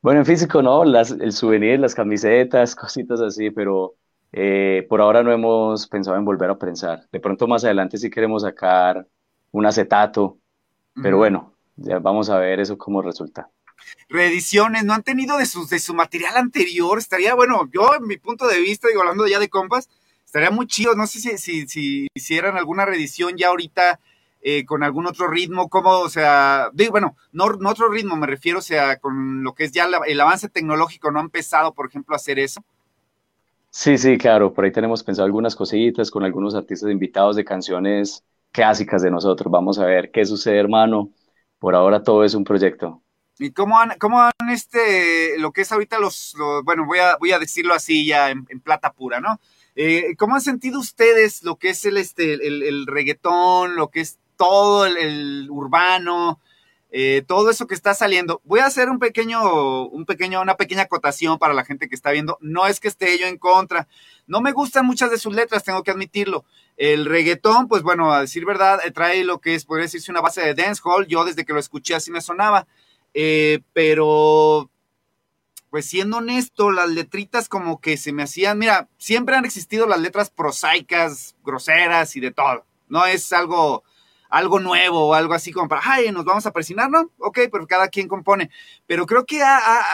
Bueno, 0.02 0.20
en 0.20 0.26
físico 0.26 0.62
no, 0.62 0.84
las, 0.84 1.12
el 1.12 1.32
souvenir, 1.32 1.78
las 1.78 1.94
camisetas, 1.94 2.74
cositas 2.76 3.20
así, 3.20 3.50
pero 3.50 3.94
eh, 4.32 4.84
por 4.88 5.00
ahora 5.00 5.22
no 5.22 5.32
hemos 5.32 5.86
pensado 5.86 6.16
en 6.16 6.24
volver 6.24 6.50
a 6.50 6.58
pensar. 6.58 7.06
De 7.12 7.20
pronto 7.20 7.46
más 7.46 7.64
adelante 7.64 7.98
sí 7.98 8.10
queremos 8.10 8.42
sacar 8.42 9.06
un 9.52 9.64
acetato, 9.64 10.38
pero 11.00 11.16
uh 11.16 11.18
-huh. 11.18 11.22
bueno, 11.22 11.54
ya 11.76 12.00
vamos 12.00 12.30
a 12.30 12.38
ver 12.38 12.58
eso 12.58 12.76
cómo 12.76 13.00
resulta. 13.00 13.48
Reediciones, 14.08 14.84
¿no 14.84 14.92
han 14.92 15.04
tenido 15.04 15.38
de 15.38 15.46
su, 15.46 15.66
de 15.68 15.78
su 15.78 15.94
material 15.94 16.36
anterior? 16.36 16.98
Estaría, 16.98 17.34
bueno, 17.34 17.68
yo 17.72 17.94
en 17.94 18.06
mi 18.06 18.16
punto 18.16 18.48
de 18.48 18.60
vista, 18.60 18.88
digo, 18.88 19.02
hablando 19.02 19.26
ya 19.28 19.38
de 19.38 19.48
compas, 19.48 19.88
estaría 20.24 20.50
muy 20.50 20.66
chido, 20.66 20.94
no 20.96 21.06
sé 21.06 21.20
si, 21.20 21.38
si, 21.38 21.68
si 21.68 22.08
hicieran 22.14 22.56
alguna 22.56 22.84
reedición 22.84 23.36
ya 23.36 23.48
ahorita 23.48 24.00
eh, 24.48 24.64
con 24.64 24.84
algún 24.84 25.06
otro 25.06 25.26
ritmo, 25.26 25.68
como, 25.68 25.90
o 25.90 26.08
sea, 26.08 26.70
digo, 26.72 26.92
bueno, 26.92 27.16
no, 27.32 27.48
no, 27.54 27.68
otro 27.68 27.88
ritmo, 27.88 28.14
me 28.14 28.28
refiero, 28.28 28.60
o 28.60 28.62
sea, 28.62 28.96
con 29.00 29.42
lo 29.42 29.54
que 29.54 29.64
es 29.64 29.72
ya 29.72 29.88
la, 29.88 29.98
el 30.06 30.20
avance 30.20 30.48
tecnológico, 30.48 31.10
¿no 31.10 31.18
ha 31.18 31.22
empezado, 31.22 31.74
por 31.74 31.88
ejemplo, 31.88 32.14
a 32.14 32.18
hacer 32.18 32.38
eso? 32.38 32.64
Sí, 33.70 33.98
sí, 33.98 34.16
claro, 34.16 34.54
por 34.54 34.64
ahí 34.64 34.70
tenemos 34.70 35.02
pensado 35.02 35.26
algunas 35.26 35.56
cositas 35.56 36.12
con 36.12 36.22
algunos 36.22 36.54
artistas 36.54 36.92
invitados 36.92 37.34
de 37.34 37.44
canciones 37.44 38.22
clásicas 38.52 39.02
de 39.02 39.10
nosotros. 39.10 39.50
Vamos 39.50 39.80
a 39.80 39.84
ver 39.84 40.12
qué 40.12 40.24
sucede, 40.24 40.60
hermano. 40.60 41.10
Por 41.58 41.74
ahora 41.74 42.04
todo 42.04 42.22
es 42.22 42.34
un 42.34 42.44
proyecto. 42.44 43.02
¿Y 43.40 43.50
cómo 43.50 43.80
han, 43.80 43.98
cómo 43.98 44.20
han 44.20 44.50
este, 44.52 45.40
lo 45.40 45.50
que 45.50 45.62
es 45.62 45.72
ahorita 45.72 45.98
los, 45.98 46.36
los 46.38 46.62
bueno, 46.62 46.86
voy 46.86 47.00
a, 47.00 47.16
voy 47.16 47.32
a 47.32 47.40
decirlo 47.40 47.74
así 47.74 48.06
ya 48.06 48.30
en, 48.30 48.46
en 48.48 48.60
plata 48.60 48.92
pura, 48.92 49.18
¿no? 49.18 49.40
Eh, 49.74 50.14
¿Cómo 50.16 50.36
han 50.36 50.40
sentido 50.40 50.78
ustedes 50.78 51.42
lo 51.42 51.56
que 51.56 51.70
es 51.70 51.84
el, 51.84 51.96
este, 51.96 52.34
el, 52.34 52.62
el 52.62 52.86
reggaetón, 52.86 53.74
lo 53.74 53.90
que 53.90 54.02
es 54.02 54.20
todo 54.36 54.86
el, 54.86 55.48
urbano, 55.50 56.40
eh, 56.90 57.24
todo 57.26 57.50
eso 57.50 57.66
que 57.66 57.74
está 57.74 57.94
saliendo. 57.94 58.40
Voy 58.44 58.60
a 58.60 58.66
hacer 58.66 58.88
un 58.88 58.98
pequeño, 58.98 59.86
un 59.86 60.06
pequeño, 60.06 60.40
una 60.40 60.56
pequeña 60.56 60.82
acotación 60.82 61.38
para 61.38 61.54
la 61.54 61.64
gente 61.64 61.88
que 61.88 61.94
está 61.94 62.10
viendo. 62.10 62.38
No 62.40 62.66
es 62.66 62.80
que 62.80 62.88
esté 62.88 63.18
yo 63.18 63.26
en 63.26 63.38
contra. 63.38 63.88
No 64.26 64.40
me 64.40 64.52
gustan 64.52 64.86
muchas 64.86 65.10
de 65.10 65.18
sus 65.18 65.34
letras, 65.34 65.64
tengo 65.64 65.82
que 65.82 65.90
admitirlo. 65.90 66.44
El 66.76 67.06
reggaetón, 67.06 67.68
pues 67.68 67.82
bueno, 67.82 68.12
a 68.12 68.20
decir 68.20 68.44
verdad, 68.44 68.80
eh, 68.84 68.90
trae 68.90 69.24
lo 69.24 69.40
que 69.40 69.54
es, 69.54 69.64
podría 69.64 69.84
decirse, 69.84 70.10
una 70.10 70.20
base 70.20 70.40
de 70.40 70.54
dancehall. 70.54 71.06
Yo 71.06 71.24
desde 71.24 71.44
que 71.44 71.52
lo 71.52 71.60
escuché 71.60 71.94
así 71.94 72.10
me 72.10 72.20
sonaba. 72.20 72.66
Eh, 73.14 73.60
pero, 73.72 74.70
pues 75.70 75.86
siendo 75.86 76.18
honesto, 76.18 76.70
las 76.70 76.88
letritas 76.90 77.48
como 77.48 77.80
que 77.80 77.96
se 77.96 78.12
me 78.12 78.22
hacían, 78.22 78.58
mira, 78.58 78.88
siempre 78.98 79.36
han 79.36 79.44
existido 79.44 79.86
las 79.86 80.00
letras 80.00 80.30
prosaicas, 80.30 81.34
groseras 81.44 82.14
y 82.16 82.20
de 82.20 82.30
todo. 82.30 82.64
No 82.88 83.06
es 83.06 83.32
algo 83.32 83.84
algo 84.36 84.60
nuevo 84.60 85.08
o 85.08 85.14
algo 85.14 85.34
así 85.34 85.52
como 85.52 85.68
para, 85.68 85.82
ay, 85.84 86.10
nos 86.12 86.24
vamos 86.24 86.46
a 86.46 86.52
presionar, 86.52 86.90
¿no? 86.90 87.10
Ok, 87.18 87.40
pero 87.50 87.66
cada 87.66 87.88
quien 87.88 88.08
compone. 88.08 88.50
Pero 88.86 89.06
creo 89.06 89.24
que 89.24 89.40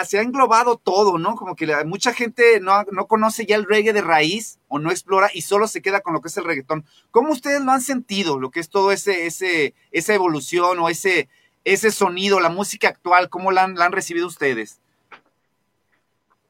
se 0.04 0.18
ha 0.18 0.22
englobado 0.22 0.76
todo, 0.76 1.18
¿no? 1.18 1.36
Como 1.36 1.54
que 1.54 1.66
mucha 1.84 2.12
gente 2.12 2.60
no, 2.60 2.82
no 2.90 3.06
conoce 3.06 3.46
ya 3.46 3.56
el 3.56 3.64
reggae 3.64 3.92
de 3.92 4.02
raíz 4.02 4.58
o 4.68 4.78
no 4.78 4.90
explora 4.90 5.30
y 5.32 5.42
solo 5.42 5.68
se 5.68 5.82
queda 5.82 6.00
con 6.00 6.12
lo 6.12 6.20
que 6.20 6.28
es 6.28 6.36
el 6.36 6.44
reggaetón. 6.44 6.84
¿Cómo 7.10 7.32
ustedes 7.32 7.62
lo 7.62 7.72
han 7.72 7.80
sentido, 7.80 8.38
lo 8.38 8.50
que 8.50 8.60
es 8.60 8.68
todo 8.68 8.92
ese, 8.92 9.26
ese, 9.26 9.74
esa 9.92 10.14
evolución 10.14 10.78
o 10.78 10.88
ese, 10.88 11.28
ese 11.64 11.90
sonido, 11.90 12.40
la 12.40 12.50
música 12.50 12.88
actual, 12.88 13.28
cómo 13.28 13.52
la 13.52 13.64
han, 13.64 13.74
la 13.76 13.86
han 13.86 13.92
recibido 13.92 14.26
ustedes? 14.26 14.80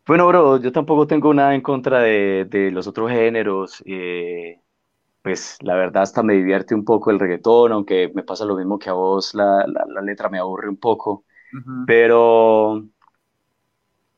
Bueno, 0.07 0.27
bro, 0.27 0.61
yo 0.61 0.73
tampoco 0.73 1.07
tengo 1.07 1.33
nada 1.33 1.55
en 1.55 1.61
contra 1.61 2.01
de, 2.01 2.47
de 2.49 2.71
los 2.73 2.87
otros 2.87 3.11
géneros. 3.11 3.83
Eh, 3.87 4.59
pues 5.23 5.57
la 5.61 5.77
verdad 5.77 6.03
hasta 6.03 6.23
me 6.23 6.35
divierte 6.35 6.75
un 6.75 6.85
poco 6.85 7.11
el 7.11 7.21
reggaetón, 7.21 7.73
aunque 7.73 8.11
me 8.15 8.25
pasa 8.25 8.45
lo 8.45 8.57
mismo 8.57 8.79
que 8.79 8.91
a 8.91 8.95
vos, 8.95 9.35
la, 9.35 9.65
la, 9.67 10.03
letra 10.03 10.29
me 10.29 10.39
aburre 10.39 10.69
un 10.69 10.77
poco, 10.77 11.25
pero 11.87 12.85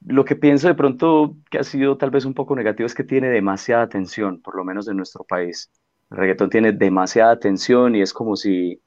lo 0.07 0.25
que 0.25 0.37
pienso 0.37 0.69
de 0.69 0.75
pronto 0.75 1.37
que 1.51 1.59
ha 1.59 1.65
sido 1.65 1.99
tal 1.99 2.11
vez 2.11 2.25
un 2.25 2.35
poco 2.35 2.57
negativo 2.57 2.87
es 2.87 2.95
que 2.95 3.05
tiene 3.05 3.29
demasiada 3.29 3.83
atención, 3.83 4.41
por 4.41 4.57
lo 4.57 4.65
menos 4.65 4.89
en 4.89 4.97
nuestro 4.97 5.25
país. 5.25 5.71
El 6.11 6.19
reggaetón 6.19 6.51
tiene 6.51 6.73
demasiada 6.73 7.33
atención 7.33 7.95
y 7.97 8.03
es 8.03 8.13
como 8.13 8.37
si, 8.37 8.81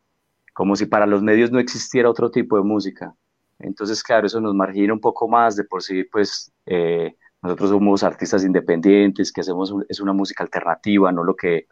como 0.54 0.76
si 0.76 0.86
para 0.86 1.06
los 1.06 1.22
medios 1.22 1.52
no 1.52 1.60
existiera 1.60 2.10
otro 2.10 2.32
tipo 2.32 2.58
de 2.58 2.64
música. 2.64 3.14
Entonces, 3.60 4.04
claro, 4.04 4.28
eso 4.28 4.40
nos 4.40 4.54
margina 4.54 4.94
un 4.94 5.00
poco 5.00 5.28
más 5.28 5.56
de 5.56 5.64
por 5.64 5.82
sí, 5.82 6.04
pues 6.04 6.52
eh, 6.66 7.16
nosotros 7.42 7.72
somos 7.72 8.04
artistas 8.04 8.44
independientes, 8.44 9.32
que 9.32 9.42
hacemos 9.42 9.74
es 9.90 10.00
una 10.00 10.14
música 10.14 10.44
alternativa, 10.44 11.12
no 11.12 11.24
lo 11.24 11.36
que 11.36 11.68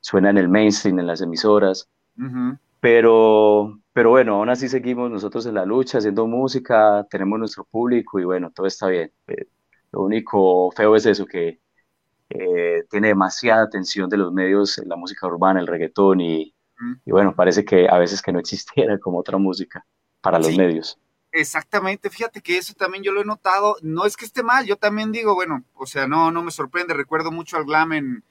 suena 0.00 0.30
en 0.30 0.38
el 0.38 0.48
mainstream, 0.48 0.98
en 0.98 1.06
las 1.06 1.20
emisoras. 1.20 1.88
Pero, 2.80 3.78
pero 3.92 4.10
bueno, 4.10 4.36
aún 4.36 4.48
así 4.48 4.68
seguimos 4.68 5.10
nosotros 5.10 5.46
en 5.46 5.54
la 5.54 5.66
lucha, 5.66 5.98
haciendo 5.98 6.26
música, 6.26 7.06
tenemos 7.10 7.38
nuestro 7.38 7.64
público 7.64 8.18
y 8.18 8.24
bueno, 8.24 8.50
todo 8.50 8.66
está 8.66 8.88
bien. 8.88 9.12
Eh, 9.26 9.46
lo 9.92 10.02
único 10.02 10.70
feo 10.72 10.96
es 10.96 11.06
eso, 11.06 11.26
que 11.26 11.60
eh, 12.30 12.84
tiene 12.90 13.08
demasiada 13.08 13.64
atención 13.64 14.08
de 14.08 14.16
los 14.16 14.32
medios, 14.32 14.80
la 14.86 14.96
música 14.96 15.26
urbana, 15.26 15.60
el 15.60 15.66
reggaetón 15.66 16.20
y, 16.20 16.54
y, 17.04 17.10
bueno, 17.10 17.34
parece 17.34 17.64
que 17.64 17.88
a 17.88 17.98
veces 17.98 18.22
que 18.22 18.32
no 18.32 18.38
existiera 18.38 18.98
como 18.98 19.18
otra 19.18 19.36
música 19.36 19.84
para 20.20 20.38
los 20.38 20.56
medios. 20.56 20.98
Exactamente, 21.32 22.10
fíjate 22.10 22.40
que 22.40 22.58
eso 22.58 22.74
también 22.74 23.04
yo 23.04 23.12
lo 23.12 23.20
he 23.20 23.24
notado, 23.24 23.76
no 23.82 24.04
es 24.04 24.16
que 24.16 24.24
esté 24.24 24.42
mal, 24.42 24.66
yo 24.66 24.76
también 24.76 25.12
digo, 25.12 25.34
bueno, 25.34 25.64
o 25.74 25.86
sea, 25.86 26.08
no, 26.08 26.30
no 26.32 26.42
me 26.42 26.50
sorprende, 26.50 26.92
recuerdo 26.92 27.30
mucho 27.30 27.56
al 27.56 27.64
glam 27.64 27.92
en, 27.92 28.24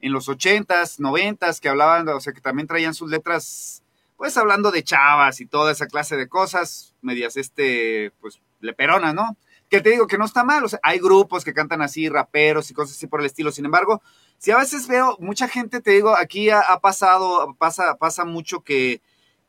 en 0.00 0.12
los 0.12 0.28
ochentas, 0.28 1.00
noventas, 1.00 1.60
que 1.60 1.68
hablaban, 1.68 2.08
o 2.08 2.20
sea, 2.20 2.32
que 2.32 2.40
también 2.40 2.66
traían 2.66 2.94
sus 2.94 3.10
letras, 3.10 3.82
pues 4.16 4.36
hablando 4.36 4.70
de 4.70 4.82
chavas 4.82 5.40
y 5.40 5.46
toda 5.46 5.72
esa 5.72 5.86
clase 5.86 6.16
de 6.16 6.28
cosas, 6.28 6.94
medias 7.02 7.36
este, 7.36 8.12
pues, 8.20 8.40
leperona, 8.60 9.12
¿no? 9.12 9.36
Que 9.68 9.80
te 9.80 9.90
digo 9.90 10.06
que 10.06 10.18
no 10.18 10.24
está 10.24 10.44
mal, 10.44 10.64
o 10.64 10.68
sea, 10.68 10.78
hay 10.82 10.98
grupos 10.98 11.44
que 11.44 11.54
cantan 11.54 11.82
así, 11.82 12.08
raperos 12.08 12.70
y 12.70 12.74
cosas 12.74 12.96
así 12.96 13.06
por 13.06 13.20
el 13.20 13.26
estilo, 13.26 13.50
sin 13.50 13.64
embargo, 13.64 14.02
si 14.38 14.50
a 14.50 14.58
veces 14.58 14.86
veo, 14.86 15.16
mucha 15.18 15.48
gente, 15.48 15.80
te 15.80 15.92
digo, 15.92 16.16
aquí 16.16 16.50
ha, 16.50 16.62
pasado, 16.80 17.56
pasa, 17.58 17.96
pasa 17.96 18.24
mucho 18.24 18.60
que 18.60 19.00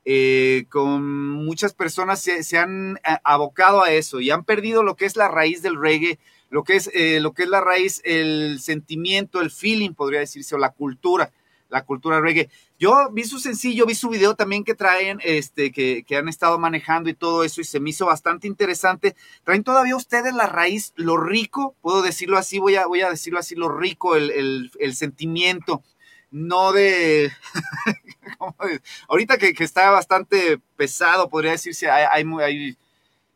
eh, 0.06 0.66
con 0.70 1.32
muchas 1.32 1.74
personas 1.74 2.22
se, 2.22 2.44
se 2.44 2.58
han 2.58 2.98
eh, 2.98 3.18
abocado 3.24 3.84
a 3.84 3.92
eso 3.92 4.22
y 4.22 4.32
han 4.32 4.46
perdido 4.46 4.82
lo 4.82 4.96
que 4.96 5.06
es 5.06 5.18
la 5.18 5.28
raíz 5.28 5.62
del 5.62 5.80
reggae, 5.80 6.20
lo 6.50 6.64
que 6.64 6.76
es, 6.76 6.90
eh, 6.94 7.20
lo 7.20 7.34
que 7.34 7.44
es 7.44 7.50
la 7.50 7.62
raíz, 7.62 8.02
el 8.06 8.60
sentimiento, 8.62 9.42
el 9.42 9.52
feeling, 9.52 9.92
podría 9.92 10.20
decirse, 10.20 10.56
o 10.56 10.58
la 10.58 10.72
cultura, 10.72 11.32
la 11.70 11.84
cultura 11.84 12.22
reggae. 12.22 12.50
Yo 12.80 13.10
vi 13.12 13.24
su 13.24 13.40
sencillo, 13.40 13.86
vi 13.86 13.96
su 13.96 14.10
video 14.10 14.36
también 14.36 14.64
que 14.64 14.76
traen, 14.76 15.20
este, 15.24 15.72
que, 15.72 16.04
que, 16.08 16.16
han 16.16 16.30
estado 16.30 16.58
manejando 16.60 17.10
y 17.10 17.14
todo 17.14 17.44
eso, 17.44 17.60
y 17.60 17.66
se 17.66 17.80
me 17.80 17.90
hizo 17.90 18.06
bastante 18.06 18.48
interesante. 18.48 19.16
Traen 19.44 19.64
todavía 19.64 19.96
ustedes 19.96 20.34
la 20.34 20.48
raíz, 20.48 20.94
lo 20.96 21.18
rico, 21.18 21.76
puedo 21.82 22.02
decirlo 22.02 22.38
así, 22.38 22.60
voy 22.60 22.76
a, 22.76 22.88
voy 22.88 23.02
a 23.02 23.10
decirlo 23.10 23.40
así, 23.40 23.56
lo 23.56 23.70
rico, 23.70 24.16
el, 24.16 24.72
el, 24.80 24.96
sentimiento, 24.96 25.84
no 26.32 26.72
de, 26.72 27.32
ahorita 29.10 29.38
que, 29.38 29.54
que, 29.54 29.64
está 29.64 29.90
bastante 29.90 30.60
pesado, 30.78 31.30
podría 31.30 31.52
decirse, 31.52 31.90
hay, 31.90 32.06
hay, 32.12 32.26
hay, 32.42 32.78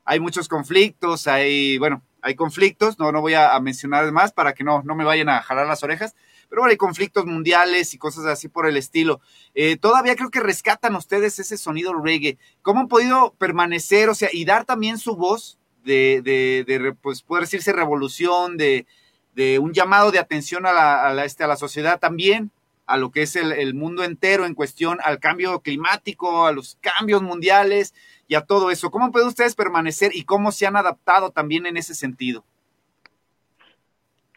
hay 0.05 0.19
muchos 0.19 0.47
conflictos, 0.47 1.27
hay, 1.27 1.77
bueno, 1.77 2.03
hay 2.21 2.35
conflictos, 2.35 2.99
no, 2.99 3.11
no 3.11 3.21
voy 3.21 3.33
a, 3.33 3.59
mencionar 3.59 4.11
más 4.11 4.31
para 4.31 4.53
que 4.53 4.63
no, 4.63 4.81
no 4.83 4.95
me 4.95 5.03
vayan 5.03 5.29
a 5.29 5.41
jalar 5.41 5.67
las 5.67 5.83
orejas, 5.83 6.15
pero 6.49 6.61
bueno, 6.61 6.71
hay 6.71 6.77
conflictos 6.77 7.25
mundiales 7.25 7.93
y 7.93 7.97
cosas 7.97 8.25
así 8.25 8.47
por 8.47 8.67
el 8.67 8.77
estilo. 8.77 9.21
Eh, 9.55 9.77
todavía 9.77 10.15
creo 10.15 10.29
que 10.29 10.39
rescatan 10.39 10.95
ustedes 10.95 11.39
ese 11.39 11.57
sonido 11.57 11.93
reggae. 11.93 12.37
¿Cómo 12.61 12.81
han 12.81 12.87
podido 12.87 13.33
permanecer, 13.37 14.09
o 14.09 14.15
sea, 14.15 14.29
y 14.31 14.45
dar 14.45 14.65
también 14.65 14.97
su 14.97 15.15
voz 15.15 15.59
de, 15.83 16.21
de, 16.23 16.63
de 16.67 16.93
pues, 16.93 17.21
poder 17.21 17.43
decirse 17.43 17.73
revolución, 17.73 18.57
de, 18.57 18.85
de, 19.33 19.59
un 19.59 19.73
llamado 19.73 20.11
de 20.11 20.19
atención 20.19 20.65
a 20.65 20.73
la, 20.73 21.07
a 21.07 21.13
la, 21.13 21.25
este, 21.25 21.43
a 21.43 21.47
la 21.47 21.55
sociedad 21.55 21.99
también? 21.99 22.51
A 22.91 22.97
lo 22.97 23.09
que 23.09 23.21
es 23.21 23.35
el, 23.37 23.73
mundo 23.73 24.03
entero 24.03 24.45
en 24.45 24.53
cuestión 24.53 24.99
al 25.03 25.19
cambio 25.19 25.61
climático, 25.61 26.45
a 26.45 26.51
los 26.51 26.77
cambios 26.81 27.21
mundiales 27.21 27.93
y 28.27 28.35
a 28.35 28.41
todo 28.41 28.69
eso. 28.69 28.91
¿Cómo 28.91 29.11
pueden 29.11 29.29
ustedes 29.29 29.55
permanecer 29.55 30.11
y 30.13 30.25
cómo 30.25 30.51
se 30.51 30.67
han 30.67 30.75
adaptado 30.75 31.31
también 31.31 31.65
en 31.65 31.77
ese 31.77 31.95
sentido? 31.95 32.43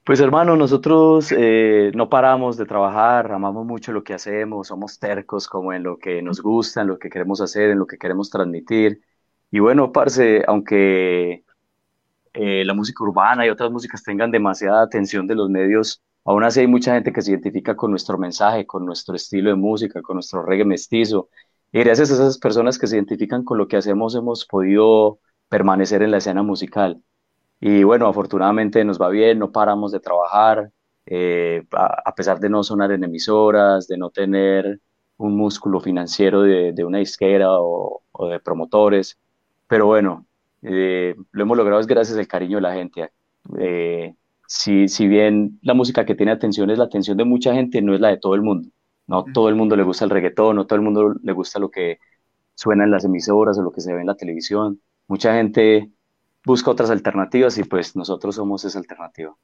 Pues 0.04 0.20
hermano, 0.20 0.54
nosotros 0.54 1.34
eh, 1.36 1.90
no 1.94 2.08
paramos 2.08 2.56
de 2.56 2.66
trabajar, 2.66 3.32
amamos 3.32 3.66
mucho 3.66 3.90
lo 3.90 4.04
que 4.04 4.14
hacemos, 4.14 4.68
somos 4.68 4.98
tercos 4.98 5.48
como 5.48 5.72
en 5.72 5.82
lo 5.82 5.98
que 5.98 6.22
nos 6.22 6.40
gusta, 6.40 6.82
en 6.82 6.88
lo 6.88 6.98
que 6.98 7.08
queremos 7.08 7.40
hacer, 7.40 7.70
en 7.70 7.78
lo 7.78 7.86
que 7.86 7.98
queremos 7.98 8.30
transmitir. 8.30 9.00
Y 9.50 9.58
bueno, 9.58 9.90
parce, 9.90 10.44
aunque 10.46 11.42
eh, 12.34 12.64
la 12.64 12.74
música 12.74 13.02
urbana 13.02 13.46
y 13.46 13.50
otras 13.50 13.70
músicas 13.70 14.02
tengan 14.02 14.30
demasiada 14.30 14.82
atención 14.82 15.26
de 15.26 15.34
los 15.34 15.48
medios, 15.48 16.02
aún 16.24 16.44
así 16.44 16.60
hay 16.60 16.66
mucha 16.66 16.94
gente 16.94 17.12
que 17.12 17.22
se 17.22 17.32
identifica 17.32 17.76
con 17.76 17.90
nuestro 17.90 18.18
mensaje, 18.18 18.66
con 18.66 18.84
nuestro 18.86 19.14
estilo 19.16 19.50
de 19.50 19.56
música, 19.56 20.02
con 20.02 20.16
nuestro 20.16 20.42
reggae 20.44 20.64
mestizo, 20.64 21.28
y 21.72 21.80
gracias 21.80 22.10
a 22.10 22.14
esas 22.14 22.38
personas 22.38 22.78
que 22.78 22.86
se 22.86 22.96
identifican 22.96 23.44
con 23.44 23.58
lo 23.58 23.66
que 23.68 23.76
hacemos, 23.76 24.14
hemos 24.14 24.46
podido 24.46 25.18
permanecer 25.48 26.02
en 26.02 26.12
la 26.12 26.18
escena 26.18 26.42
musical. 26.42 27.02
Y 27.60 27.82
bueno, 27.82 28.06
afortunadamente 28.06 28.84
nos 28.84 29.00
va 29.00 29.08
bien, 29.08 29.38
no 29.38 29.50
paramos 29.52 29.90
de 29.92 30.00
trabajar, 30.00 30.70
eh, 31.06 31.64
a, 31.72 32.14
pesar 32.14 32.40
de 32.40 32.48
no 32.48 32.62
sonar 32.62 32.92
en 32.92 33.04
emisoras, 33.04 33.88
de 33.88 33.98
no 33.98 34.10
tener 34.10 34.80
un 35.16 35.36
músculo 35.36 35.80
financiero 35.80 36.42
de, 36.42 36.84
una 36.84 36.98
disquera 36.98 37.48
o, 37.50 38.02
de 38.30 38.40
promotores. 38.40 39.18
Pero 39.66 39.86
bueno, 39.86 40.26
eh, 40.62 41.14
lo 41.32 41.42
hemos 41.42 41.56
logrado 41.56 41.80
es 41.80 41.86
gracias 41.86 42.18
al 42.18 42.28
cariño 42.28 42.58
de 42.58 42.62
la 42.62 42.74
gente. 42.74 43.10
Eh, 43.58 44.14
si, 44.46 44.88
si 44.88 45.08
bien 45.08 45.58
la 45.62 45.74
música 45.74 46.04
que 46.04 46.14
tiene 46.14 46.32
atención 46.32 46.70
es 46.70 46.78
la 46.78 46.84
atención 46.84 47.16
de 47.16 47.24
mucha 47.24 47.54
gente, 47.54 47.82
no 47.82 47.94
es 47.94 48.00
la 48.00 48.08
de 48.08 48.18
todo 48.18 48.34
el 48.34 48.42
mundo. 48.42 48.68
No 49.06 49.24
todo 49.24 49.48
el 49.48 49.54
mundo 49.54 49.76
le 49.76 49.82
gusta 49.82 50.04
el 50.04 50.10
reggaetón, 50.10 50.56
no 50.56 50.66
todo 50.66 50.76
el 50.76 50.82
mundo 50.82 51.14
le 51.22 51.32
gusta 51.32 51.58
lo 51.58 51.70
que 51.70 51.98
suena 52.54 52.84
en 52.84 52.90
las 52.90 53.04
emisoras 53.04 53.58
o 53.58 53.62
lo 53.62 53.72
que 53.72 53.80
se 53.80 53.92
ve 53.92 54.00
en 54.00 54.06
la 54.06 54.16
televisión. 54.16 54.80
Mucha 55.08 55.34
gente 55.34 55.90
busca 56.44 56.70
otras 56.70 56.90
alternativas 56.90 57.58
y 57.58 57.64
pues 57.64 57.96
nosotros 57.96 58.36
somos 58.36 58.64
esa 58.64 58.78
alternativa. 58.78 59.34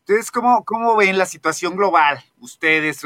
¿Ustedes 0.00 0.30
cómo, 0.30 0.64
cómo 0.64 0.96
ven 0.96 1.16
la 1.16 1.26
situación 1.26 1.76
global? 1.76 2.18
Ustedes, 2.38 3.02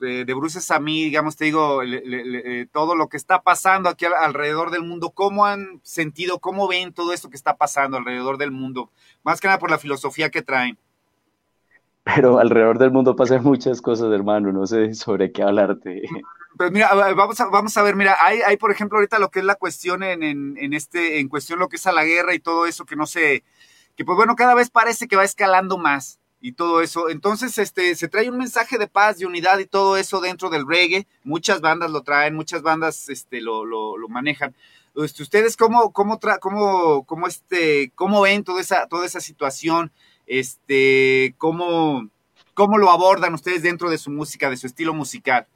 de, 0.00 0.24
de 0.24 0.34
Bruces 0.34 0.70
a 0.70 0.80
mí, 0.80 1.04
digamos, 1.04 1.36
te 1.36 1.44
digo, 1.44 1.82
eh, 1.82 2.66
todo 2.72 2.96
lo 2.96 3.08
que 3.08 3.16
está 3.16 3.42
pasando 3.42 3.88
aquí 3.88 4.06
alrededor 4.06 4.70
del 4.70 4.82
mundo, 4.82 5.10
¿cómo 5.10 5.46
han 5.46 5.80
sentido, 5.82 6.38
cómo 6.40 6.66
ven 6.66 6.92
todo 6.92 7.12
esto 7.12 7.30
que 7.30 7.36
está 7.36 7.56
pasando 7.56 7.96
alrededor 7.96 8.38
del 8.38 8.50
mundo? 8.50 8.90
Más 9.22 9.40
que 9.40 9.48
nada 9.48 9.58
por 9.58 9.70
la 9.70 9.78
filosofía 9.78 10.30
que 10.30 10.42
traen 10.42 10.78
pero 12.04 12.38
alrededor 12.38 12.78
del 12.78 12.90
mundo 12.90 13.14
pasan 13.14 13.42
muchas 13.42 13.80
cosas, 13.80 14.12
hermano, 14.12 14.52
no 14.52 14.66
sé 14.66 14.94
sobre 14.94 15.32
qué 15.32 15.42
hablarte. 15.42 16.02
Pues 16.56 16.72
mira, 16.72 16.92
vamos 17.14 17.40
a, 17.40 17.46
vamos 17.46 17.76
a 17.76 17.82
ver, 17.82 17.96
mira, 17.96 18.16
hay, 18.20 18.40
hay 18.40 18.56
por 18.56 18.70
ejemplo 18.70 18.98
ahorita 18.98 19.18
lo 19.18 19.30
que 19.30 19.40
es 19.40 19.44
la 19.44 19.54
cuestión 19.54 20.02
en, 20.02 20.22
en, 20.22 20.56
en, 20.58 20.72
este, 20.74 21.20
en 21.20 21.28
cuestión 21.28 21.58
lo 21.58 21.68
que 21.68 21.76
es 21.76 21.86
a 21.86 21.92
la 21.92 22.04
guerra 22.04 22.34
y 22.34 22.40
todo 22.40 22.66
eso 22.66 22.84
que 22.84 22.96
no 22.96 23.06
sé, 23.06 23.44
que 23.96 24.04
pues 24.04 24.16
bueno, 24.16 24.36
cada 24.36 24.54
vez 24.54 24.70
parece 24.70 25.08
que 25.08 25.16
va 25.16 25.24
escalando 25.24 25.78
más 25.78 26.19
y 26.40 26.52
todo 26.52 26.80
eso. 26.80 27.08
Entonces, 27.08 27.58
este, 27.58 27.94
se 27.94 28.08
trae 28.08 28.30
un 28.30 28.38
mensaje 28.38 28.78
de 28.78 28.88
paz, 28.88 29.18
de 29.18 29.26
unidad 29.26 29.58
y 29.58 29.66
todo 29.66 29.96
eso 29.96 30.20
dentro 30.20 30.50
del 30.50 30.66
reggae. 30.66 31.06
Muchas 31.24 31.60
bandas 31.60 31.90
lo 31.90 32.02
traen, 32.02 32.34
muchas 32.34 32.62
bandas, 32.62 33.08
este, 33.08 33.40
lo, 33.40 33.64
lo, 33.64 34.08
manejan. 34.08 34.54
Este, 34.96 35.22
¿Ustedes 35.22 35.56
cómo, 35.56 35.92
cómo, 35.92 36.18
tra 36.18 36.38
cómo, 36.38 37.04
cómo, 37.04 37.26
este, 37.26 37.92
cómo 37.94 38.22
ven 38.22 38.44
toda 38.44 38.60
esa, 38.60 38.86
toda 38.86 39.06
esa 39.06 39.20
situación? 39.20 39.92
Este, 40.26 41.34
¿cómo, 41.38 42.08
¿Cómo 42.54 42.78
lo 42.78 42.90
abordan 42.90 43.34
ustedes 43.34 43.62
dentro 43.62 43.90
de 43.90 43.98
su 43.98 44.10
música, 44.10 44.50
de 44.50 44.56
su 44.56 44.66
estilo 44.66 44.92
musical? 44.92 45.46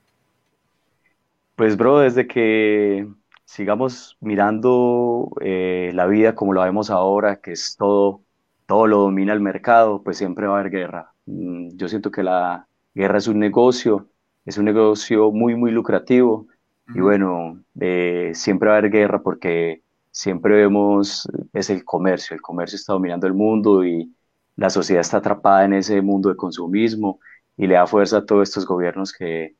Pues, 1.56 1.76
bro, 1.76 1.98
desde 1.98 2.26
que 2.26 3.06
sigamos 3.44 4.16
mirando 4.20 5.30
eh, 5.40 5.92
la 5.94 6.06
vida 6.06 6.34
como 6.34 6.54
la 6.54 6.64
vemos 6.64 6.90
ahora, 6.90 7.40
que 7.40 7.52
es 7.52 7.76
todo, 7.76 8.22
todo 8.66 8.86
lo 8.86 8.98
domina 8.98 9.32
el 9.32 9.40
mercado, 9.40 10.02
pues 10.02 10.18
siempre 10.18 10.46
va 10.46 10.56
a 10.56 10.60
haber 10.60 10.72
guerra. 10.72 11.12
Mm, 11.26 11.76
yo 11.76 11.88
siento 11.88 12.10
que 12.10 12.22
la 12.22 12.66
guerra 12.94 13.18
es 13.18 13.28
un 13.28 13.38
negocio, 13.38 14.08
es 14.44 14.58
un 14.58 14.64
negocio 14.66 15.30
muy, 15.32 15.54
muy 15.56 15.70
lucrativo 15.70 16.46
Y 16.94 17.00
bueno, 17.00 17.62
eh, 17.80 18.32
siempre 18.34 18.68
va 18.68 18.76
a 18.76 18.78
haber 18.78 18.90
guerra 18.90 19.22
porque 19.22 19.82
siempre 20.10 20.54
vemos, 20.56 21.28
es 21.52 21.70
el 21.70 21.84
comercio, 21.84 22.34
el 22.34 22.42
comercio 22.42 22.76
está 22.76 22.92
dominando 22.92 23.26
el 23.26 23.34
mundo 23.34 23.84
y 23.84 24.14
la 24.56 24.70
sociedad 24.70 25.00
está 25.00 25.18
atrapada 25.18 25.64
en 25.64 25.74
ese 25.74 26.00
mundo 26.02 26.28
de 26.28 26.36
consumismo 26.36 27.20
y 27.56 27.66
le 27.66 27.74
da 27.74 27.86
fuerza 27.86 28.18
a 28.18 28.26
todos 28.26 28.48
estos 28.48 28.66
gobiernos 28.66 29.12
que, 29.12 29.56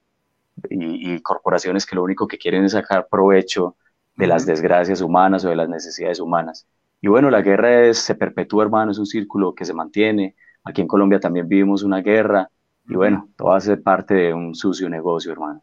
y, 0.71 1.21
corporaciones 1.23 1.87
que 1.87 1.97
lo 1.97 2.03
único 2.05 2.27
que 2.29 2.39
quieren 2.39 2.65
es 2.65 2.73
sacar 2.73 3.09
provecho 3.11 3.77
de 4.17 4.27
las 4.27 4.47
desgracias 4.47 5.01
humanas 5.01 5.45
o 5.45 5.49
de 5.49 5.57
las 5.57 5.69
necesidades 5.69 6.21
humanas. 6.21 6.67
Y 7.05 7.07
bueno, 7.07 7.29
la 7.29 7.43
guerra 7.43 7.93
se 7.93 8.15
perpetúa, 8.15 8.65
hermano, 8.65 8.91
es 8.91 8.97
un 8.97 9.05
círculo 9.05 9.55
que 9.55 9.67
se 9.67 9.75
mantiene. 9.75 10.37
Aquí 10.65 10.81
en 10.81 10.89
Colombia 10.89 11.21
también 11.21 11.47
vivimos 11.47 11.83
una 11.83 12.01
guerra 12.01 12.49
y 12.89 12.95
bueno, 12.95 13.29
todo 13.37 13.53
hace 13.53 13.77
parte 13.77 14.15
de 14.15 14.33
un 14.33 14.55
sucio 14.55 14.89
negocio, 14.89 15.31
hermano. 15.31 15.63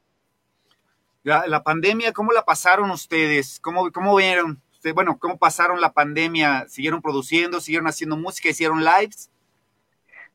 La, 1.24 1.64
pandemia, 1.64 2.14
¿cómo 2.14 2.32
la 2.32 2.44
pasaron 2.44 2.92
ustedes? 2.92 3.60
¿Cómo, 3.60 3.92
cómo 3.92 4.16
vieron? 4.16 4.62
Bueno, 4.94 5.18
¿cómo 5.18 5.40
pasaron 5.40 5.82
la 5.82 5.92
pandemia? 5.92 6.68
¿Siguieron 6.68 7.02
produciendo? 7.02 7.60
¿Siguieron 7.60 7.88
haciendo 7.88 8.18
música? 8.18 8.50
¿Hicieron 8.50 8.84
lives? 8.86 9.32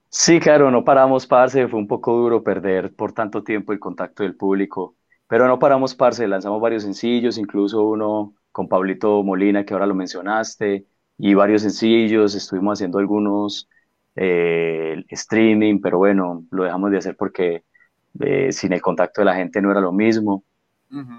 Sí, 0.09 0.41
claro, 0.41 0.73
no 0.73 0.83
paramos, 0.83 1.25
parce, 1.25 1.69
fue 1.69 1.79
un 1.79 1.87
poco 1.87 2.17
duro 2.17 2.43
perder 2.43 2.93
por 2.93 3.13
tanto 3.13 3.45
tiempo 3.45 3.73
el 3.73 3.79
contacto 3.79 4.25
del 4.25 4.35
público, 4.35 4.97
pero 5.29 5.47
no 5.47 5.61
paramos, 5.61 5.95
parce, 5.95 6.27
lanzamos 6.27 6.61
varios 6.61 6.83
sencillos, 6.83 7.39
incluso 7.39 7.85
uno 7.85 8.35
con 8.51 8.67
Pablito 8.67 9.23
Molina, 9.23 9.65
que 9.65 9.73
ahora 9.73 9.87
lo 9.87 9.95
mencionaste, 9.95 10.85
y 11.19 11.35
varios 11.35 11.63
sencillos, 11.63 12.35
estuvimos 12.35 12.79
haciendo 12.79 12.99
algunos 12.99 13.69
eh, 14.15 15.05
streaming, 15.09 15.81
pero 15.81 15.99
bueno, 15.99 16.45
lo 16.51 16.65
dejamos 16.65 16.91
de 16.91 16.99
hacer 16.99 17.17
porque 17.17 17.65
eh, 18.21 18.53
sin 18.53 18.73
el 18.73 18.83
contacto 18.83 19.21
de 19.21 19.27
la 19.27 19.35
gente 19.35 19.61
no 19.61 19.71
era 19.71 19.81
lo 19.81 19.93
mismo. 19.93 20.45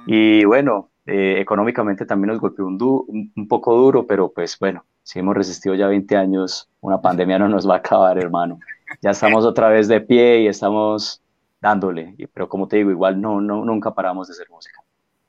Y 0.08 0.46
bueno, 0.46 0.90
eh, 1.06 1.36
económicamente 1.40 2.06
también 2.06 2.30
nos 2.30 2.40
golpeó 2.40 2.66
un, 2.66 3.32
un, 3.36 3.48
poco 3.48 3.76
duro, 3.76 4.08
pero 4.08 4.32
pues 4.32 4.58
bueno, 4.58 4.86
si 5.04 5.20
hemos 5.20 5.36
resistido 5.36 5.76
ya 5.76 5.88
20 5.88 6.16
años, 6.16 6.70
una 6.80 7.02
pandemia 7.02 7.38
no 7.38 7.50
nos 7.50 7.70
va 7.70 7.76
a 7.76 7.78
acabar, 7.80 8.18
hermano 8.18 8.60
ya 9.02 9.12
estamos 9.12 9.46
otra 9.46 9.70
vez 9.70 9.88
de 9.88 10.02
pie 10.02 10.42
y 10.42 10.48
estamos 10.48 11.22
dándole. 11.62 12.16
Pero 12.34 12.48
como 12.50 12.68
te 12.68 12.78
digo, 12.78 12.92
igual 12.92 13.20
no, 13.20 13.42
no, 13.42 13.66
nunca 13.66 13.94
paramos 13.94 14.28
de 14.28 14.34
hacer 14.34 14.50
música. 14.50 14.82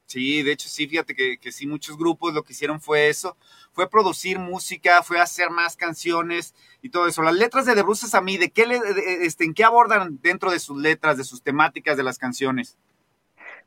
Sí, 0.08 0.42
de 0.42 0.52
hecho 0.52 0.70
sí, 0.70 0.88
fíjate 0.88 1.14
que, 1.14 1.36
que 1.36 1.52
sí, 1.52 1.66
muchos 1.66 1.98
grupos 1.98 2.32
lo 2.32 2.42
que 2.42 2.54
hicieron 2.54 2.80
fue 2.80 3.10
eso, 3.10 3.36
fue 3.72 3.90
producir 3.90 4.38
música, 4.38 5.02
fue 5.02 5.20
hacer 5.20 5.50
más 5.50 5.76
canciones 5.76 6.54
y 6.80 6.88
todo 6.88 7.06
eso. 7.06 7.20
Las 7.20 7.34
letras 7.34 7.66
de 7.66 7.74
The 7.74 7.82
Bruces 7.82 8.14
a 8.14 8.22
mí, 8.22 8.38
¿de 8.38 8.50
qué, 8.50 8.66
le, 8.66 8.80
este, 9.26 9.44
¿en 9.44 9.52
qué 9.52 9.64
abordan 9.64 10.18
dentro 10.22 10.50
de 10.50 10.60
sus 10.60 10.78
letras, 10.78 11.18
de 11.18 11.24
sus 11.24 11.42
temáticas, 11.42 11.98
de 11.98 12.04
las 12.04 12.16
canciones? 12.16 12.78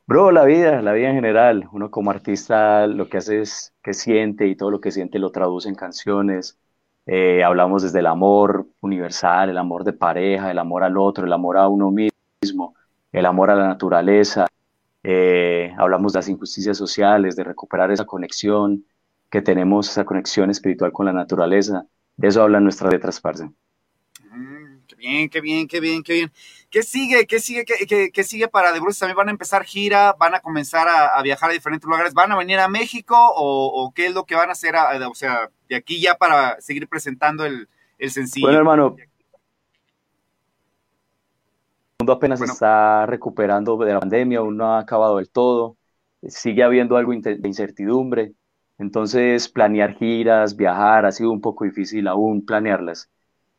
Bro, 0.04 0.32
la 0.32 0.44
vida, 0.44 0.82
la 0.82 0.92
vida 0.94 1.10
en 1.10 1.14
general. 1.14 1.68
Uno 1.70 1.92
como 1.92 2.10
artista 2.10 2.88
lo 2.88 3.08
que 3.08 3.18
hace 3.18 3.40
es 3.42 3.72
que 3.80 3.94
siente 3.94 4.48
y 4.48 4.56
todo 4.56 4.72
lo 4.72 4.80
que 4.80 4.90
siente 4.90 5.20
lo 5.20 5.30
traduce 5.30 5.68
en 5.68 5.76
canciones. 5.76 6.58
Eh, 7.06 7.44
hablamos 7.44 7.84
desde 7.84 8.00
el 8.00 8.06
amor 8.06 8.66
universal, 8.80 9.48
el 9.48 9.58
amor 9.58 9.84
de 9.84 9.92
pareja, 9.92 10.50
el 10.50 10.58
amor 10.58 10.82
al 10.82 10.98
otro, 10.98 11.24
el 11.24 11.32
amor 11.32 11.56
a 11.56 11.68
uno 11.68 11.92
mismo, 11.92 12.74
el 13.12 13.26
amor 13.26 13.50
a 13.50 13.54
la 13.54 13.68
naturaleza. 13.68 14.48
Eh, 15.02 15.74
hablamos 15.78 16.12
de 16.12 16.18
las 16.18 16.28
injusticias 16.28 16.76
sociales, 16.76 17.36
de 17.36 17.44
recuperar 17.44 17.90
esa 17.90 18.04
conexión 18.04 18.84
que 19.30 19.42
tenemos, 19.42 19.88
esa 19.90 20.04
conexión 20.04 20.50
espiritual 20.50 20.92
con 20.92 21.06
la 21.06 21.12
naturaleza. 21.12 21.86
De 22.16 22.28
eso 22.28 22.42
hablan 22.42 22.64
nuestras 22.64 22.92
letras, 22.92 23.20
parce 23.20 23.48
bien, 25.02 25.28
qué 25.28 25.40
bien, 25.40 25.68
qué 25.68 25.80
bien, 25.80 26.02
qué 26.02 26.12
bien. 26.14 26.32
¿Qué 26.70 26.82
sigue? 26.82 27.26
¿Qué 27.26 27.40
sigue? 27.40 27.64
¿Qué, 27.64 28.24
sigue 28.24 28.48
para 28.48 28.72
The 28.72 28.80
Bruce? 28.80 29.00
¿También 29.00 29.16
van 29.16 29.28
a 29.28 29.32
empezar 29.32 29.64
gira? 29.64 30.14
¿Van 30.18 30.34
a 30.34 30.40
comenzar 30.40 30.86
a, 30.88 31.20
viajar 31.22 31.50
a 31.50 31.52
diferentes 31.52 31.88
lugares? 31.88 32.14
¿Van 32.14 32.32
a 32.32 32.38
venir 32.38 32.58
a 32.58 32.68
México? 32.68 33.16
¿O, 33.18 33.92
qué 33.94 34.06
es 34.06 34.14
lo 34.14 34.24
que 34.24 34.34
van 34.34 34.48
a 34.48 34.52
hacer? 34.52 34.74
o 34.76 35.14
sea, 35.14 35.50
de 35.68 35.76
aquí 35.76 36.00
ya 36.00 36.14
para 36.14 36.60
seguir 36.60 36.88
presentando 36.88 37.44
el, 37.44 37.68
sencillo. 38.08 38.46
Bueno, 38.46 38.58
hermano. 38.58 38.96
Mundo 42.02 42.14
apenas 42.14 42.40
está 42.40 43.06
recuperando 43.06 43.76
de 43.76 43.92
la 43.92 44.00
pandemia, 44.00 44.40
aún 44.40 44.56
no 44.56 44.74
ha 44.74 44.80
acabado 44.80 45.18
del 45.18 45.30
todo. 45.30 45.76
Sigue 46.26 46.64
habiendo 46.64 46.96
algo 46.96 47.12
de 47.12 47.38
incertidumbre. 47.44 48.34
Entonces, 48.76 49.48
planear 49.48 49.94
giras, 49.94 50.56
viajar, 50.56 51.06
ha 51.06 51.12
sido 51.12 51.30
un 51.30 51.40
poco 51.40 51.64
difícil 51.64 52.08
aún 52.08 52.44
planearlas. 52.44 53.08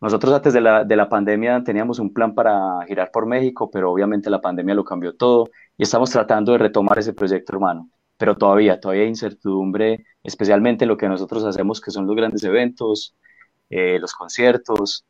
Nosotros 0.02 0.34
antes 0.34 0.52
de 0.54 0.60
la, 0.60 0.84
de 0.84 0.96
la 0.98 1.08
pandemia 1.08 1.64
teníamos 1.64 2.00
un 2.00 2.14
plan 2.14 2.36
para 2.36 2.86
girar 2.86 3.12
por 3.12 3.26
México, 3.26 3.70
pero 3.72 3.90
obviamente 3.90 4.30
la 4.30 4.42
pandemia 4.42 4.76
lo 4.76 4.84
cambió 4.84 5.16
todo 5.16 5.50
y 5.78 5.84
estamos 5.84 6.10
tratando 6.10 6.52
de 6.52 6.58
retomar 6.58 7.00
ese 7.00 7.14
proyecto, 7.14 7.54
hermano. 7.54 7.90
Pero 8.18 8.36
todavía, 8.36 8.78
todavía 8.82 9.04
hay 9.04 9.10
incertidumbre, 9.10 10.06
especialmente 10.22 10.84
en 10.84 10.90
lo 10.90 10.98
que 10.98 11.08
nosotros 11.08 11.46
hacemos, 11.46 11.80
que 11.80 11.92
son 11.92 12.06
los 12.08 12.16
grandes 12.18 12.44
eventos, 12.44 13.16
eh, 13.70 14.00
los 14.00 14.14
conciertos. 14.14 15.06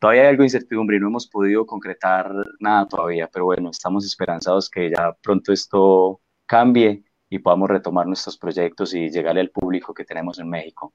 Todavía 0.00 0.22
hay 0.22 0.28
algo 0.28 0.40
de 0.40 0.46
incertidumbre 0.46 0.96
y 0.96 1.00
no 1.00 1.08
hemos 1.08 1.28
podido 1.28 1.66
concretar 1.66 2.32
nada 2.58 2.88
todavía, 2.88 3.28
pero 3.30 3.44
bueno, 3.44 3.68
estamos 3.68 4.06
esperanzados 4.06 4.70
que 4.70 4.88
ya 4.88 5.12
pronto 5.22 5.52
esto 5.52 6.22
cambie 6.46 7.04
y 7.28 7.38
podamos 7.38 7.68
retomar 7.68 8.06
nuestros 8.06 8.38
proyectos 8.38 8.94
y 8.94 9.10
llegarle 9.10 9.42
al 9.42 9.50
público 9.50 9.92
que 9.92 10.06
tenemos 10.06 10.38
en 10.38 10.48
México. 10.48 10.94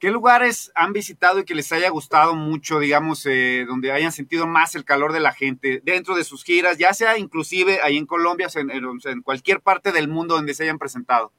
¿Qué 0.00 0.10
lugares 0.10 0.72
han 0.74 0.92
visitado 0.92 1.38
y 1.38 1.44
que 1.44 1.54
les 1.54 1.70
haya 1.70 1.88
gustado 1.88 2.34
mucho, 2.34 2.80
digamos, 2.80 3.24
eh, 3.26 3.64
donde 3.64 3.92
hayan 3.92 4.10
sentido 4.10 4.48
más 4.48 4.74
el 4.74 4.84
calor 4.84 5.12
de 5.12 5.20
la 5.20 5.32
gente 5.32 5.80
dentro 5.84 6.16
de 6.16 6.24
sus 6.24 6.42
giras, 6.42 6.78
ya 6.78 6.92
sea 6.94 7.16
inclusive 7.16 7.78
ahí 7.80 7.96
en 7.96 8.06
Colombia, 8.06 8.48
en, 8.56 9.22
cualquier 9.22 9.60
parte 9.60 9.92
del 9.92 10.08
mundo 10.08 10.34
donde 10.34 10.52
se 10.52 10.64
hayan 10.64 10.78
presentado? 10.78 11.30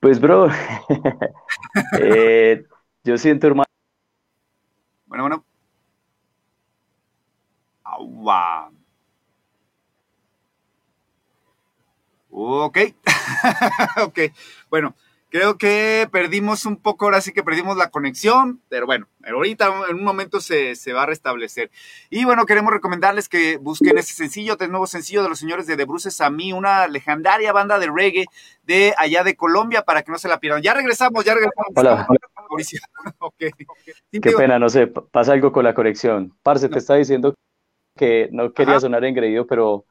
Pues, 0.00 0.20
bro, 0.20 0.48
eh, 2.00 2.64
yo 3.04 3.16
siento, 3.16 3.46
hermano. 3.46 3.68
Bueno, 5.08 5.24
bueno. 5.24 5.44
Wow. 7.98 8.72
Ok. 12.30 12.78
ok. 14.02 14.18
Bueno, 14.70 14.94
Creo 15.30 15.58
que 15.58 16.08
perdimos 16.10 16.64
un 16.64 16.76
poco, 16.76 17.04
ahora 17.04 17.20
sí 17.20 17.32
que 17.32 17.42
perdimos 17.42 17.76
la 17.76 17.90
conexión, 17.90 18.62
pero 18.70 18.86
bueno, 18.86 19.08
ahorita 19.22 19.70
en 19.90 19.96
un 19.96 20.04
momento 20.04 20.40
se, 20.40 20.74
va 20.94 21.02
a 21.02 21.06
restablecer. 21.06 21.70
Y 22.08 22.24
bueno, 22.24 22.46
queremos 22.46 22.72
recomendarles 22.72 23.28
que 23.28 23.58
busquen 23.58 23.98
ese 23.98 24.14
sencillo, 24.14 24.52
este 24.52 24.68
nuevo 24.68 24.86
sencillo 24.86 25.22
de 25.22 25.28
los 25.28 25.38
señores 25.38 25.66
de 25.66 25.76
The 25.76 25.84
Bruces 25.84 26.22
a 26.22 26.30
mí, 26.30 26.54
una 26.54 26.88
legendaria 26.88 27.52
banda 27.52 27.78
de 27.78 27.90
reggae 27.94 28.24
de 28.62 28.94
allá 28.96 29.22
de 29.22 29.36
Colombia, 29.36 29.82
para 29.82 30.02
que 30.02 30.12
no 30.12 30.18
se 30.18 30.28
la 30.28 30.40
pierdan. 30.40 30.62
Ya 30.62 30.72
regresamos, 30.72 31.22
ya 31.26 31.34
regresamos. 31.34 31.72
Hola. 31.74 32.06
Qué 33.38 34.32
pena, 34.32 34.58
no 34.58 34.70
sé, 34.70 34.86
pasa 34.86 35.32
algo 35.34 35.52
con 35.52 35.64
la 35.64 35.74
conexión. 35.74 36.34
Parce, 36.42 36.70
te 36.70 36.78
está 36.78 36.94
diciendo 36.94 37.34
que 37.96 38.30
no 38.32 38.54
quería 38.54 38.80
sonar 38.80 39.04
engreído, 39.04 39.46
pero 39.46 39.84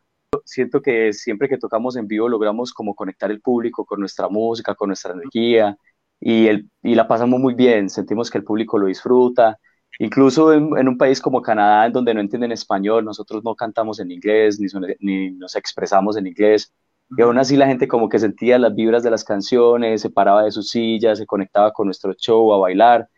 siento 0.46 0.82
que 0.82 1.13
siempre 1.13 1.50
que 1.50 1.58
tocamos 1.58 1.96
en 1.98 2.08
vivo 2.08 2.30
logramos 2.30 2.74
como 2.74 2.96
conectar 2.96 3.32
el 3.32 3.42
público 3.42 3.86
con 3.86 4.00
nuestra 4.00 4.30
música, 4.30 4.76
con 4.76 4.90
nuestra 4.90 5.13
energía 5.13 5.78
y, 6.20 6.48
el, 6.48 6.70
y 6.84 6.96
la 6.96 7.08
pasamos 7.08 7.40
muy 7.40 7.54
bien, 7.54 7.90
sentimos 7.90 8.30
que 8.30 8.40
el 8.40 8.44
público 8.44 8.78
lo 8.78 8.88
disfruta. 8.88 9.60
Incluso 10.00 10.54
en, 10.54 10.88
un 10.88 10.98
país 10.98 11.22
como 11.22 11.42
Canadá, 11.42 11.88
en 11.88 11.94
donde 11.94 12.13
no 12.13 12.22
entienden 12.22 12.52
español, 12.52 13.06
nosotros 13.06 13.44
no 13.44 13.56
cantamos 13.56 14.00
en 14.00 14.12
inglés 14.12 14.60
ni, 14.60 14.68
ni 15.00 15.32
nos 15.32 15.56
expresamos 15.56 16.18
en 16.18 16.28
inglés. 16.28 16.74
Y 17.18 17.22
aún 17.22 17.38
así 17.40 17.56
la 17.56 17.68
gente 17.68 17.88
como 17.88 18.10
que 18.10 18.20
sentía 18.20 18.60
las 18.60 18.76
vibras 18.76 19.04
de 19.04 19.12
las 19.12 19.24
canciones, 19.24 20.02
se 20.02 20.10
paraba 20.10 20.44
de 20.44 20.52
sus 20.52 20.70
sillas, 20.70 21.18
se 21.18 21.26
conectaba 21.26 21.72
con 21.72 21.88
nuestro 21.88 22.13
show 22.13 22.54
a 22.54 22.60
bailar. 22.60 23.10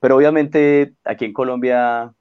Pero 0.00 0.16
obviamente 0.16 0.94
aquí 1.04 1.24
en 1.24 1.32
Colombia 1.32 2.12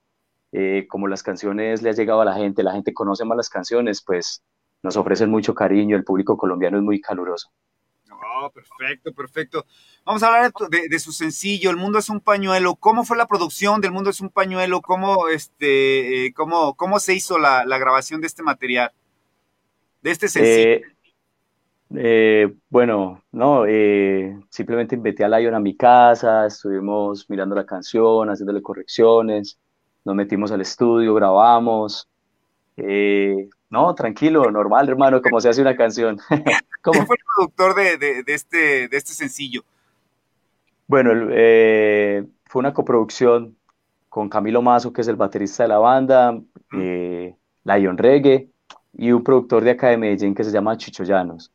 eh, 0.52 0.88
como 0.88 1.08
las 1.08 1.24
canciones 1.24 1.82
le 1.82 1.90
ha 1.90 1.94
llegado 1.94 2.22
a 2.22 2.26
la 2.26 2.36
gente, 2.36 2.64
la 2.64 2.72
gente 2.72 2.94
conoce 2.94 3.26
más 3.26 3.36
las 3.36 3.50
canciones, 3.50 4.02
pues 4.02 4.44
nos 4.82 4.96
ofrecen 4.96 5.30
mucho 5.30 5.54
cariño, 5.54 5.98
el 5.98 6.04
público 6.04 6.38
colombiano 6.38 6.78
es 6.78 6.84
muy 6.84 7.02
caluroso. 7.02 7.52
Oh, 8.10 8.50
perfecto, 8.52 9.14
perfecto. 9.14 9.66
Vamos 10.06 10.24
a 10.24 10.28
hablar 10.28 10.54
de, 10.70 11.00
su 11.00 11.12
sencillo, 11.12 11.70
El 11.70 11.76
Mundo 11.76 12.00
es 12.00 12.10
un 12.10 12.22
pañuelo. 12.22 12.76
¿Cómo 12.76 13.04
fue 13.04 13.18
la 13.18 13.28
producción 13.28 13.82
del 13.82 13.92
Mundo 13.92 14.12
es 14.12 14.22
un 14.22 14.30
pañuelo? 14.30 14.82
¿Cómo, 14.82 15.28
este, 15.28 16.28
eh, 16.28 16.34
cómo, 16.34 16.76
cómo 16.76 17.00
se 17.00 17.14
hizo 17.14 17.40
la, 17.40 17.66
grabación 17.66 18.22
de 18.22 18.28
este 18.28 18.44
material? 18.44 18.92
De 20.02 20.12
este 20.12 20.28
sencillo. 20.28 20.88
Eh, 21.96 22.54
bueno, 22.70 23.24
no, 23.32 23.64
simplemente 24.50 24.96
invité 24.96 25.24
a 25.24 25.30
Lion 25.30 25.56
a 25.56 25.60
mi 25.60 25.76
casa, 25.76 26.46
estuvimos 26.46 27.30
mirando 27.30 27.56
la 27.56 27.66
canción, 27.66 28.30
haciéndole 28.30 28.62
correcciones 28.62 29.58
nos 30.08 30.15
metimos 30.15 30.52
al 30.52 30.62
estudio, 30.62 31.13
grabamos. 31.13 32.08
Eh, 32.78 33.50
no, 33.70 33.93
tranquilo, 33.93 34.50
normal, 34.50 34.88
hermano, 34.88 35.22
como 35.22 35.41
se 35.41 35.50
hace 35.50 35.62
una 35.62 35.76
canción. 35.76 36.17
¿Quién 36.82 37.06
fue 37.06 37.17
el 37.17 37.24
productor 37.36 37.76
de, 37.76 38.24
este, 38.28 38.88
de 38.88 38.98
este 38.98 39.13
sencillo? 39.13 39.63
Bueno, 40.88 41.12
eh, 41.32 42.26
fue 42.46 42.62
una 42.62 42.74
coproducción 42.74 43.58
con 44.08 44.30
Camilo 44.30 44.62
Mazo, 44.62 44.93
que 44.93 45.02
es 45.02 45.08
el 45.10 45.17
baterista 45.17 45.63
de 45.63 45.70
la 45.70 45.80
banda, 45.80 46.39
eh, 46.72 47.36
Lion 47.65 47.98
Reggae, 47.98 48.50
y 48.93 49.12
un 49.12 49.24
productor 49.24 49.65
de 49.65 49.72
acá 49.72 49.89
de 49.89 49.98
Medellín 49.98 50.34
que 50.34 50.46
se 50.46 50.52
llama 50.52 50.78
Chicho 50.78 51.04
Llanos. 51.04 51.52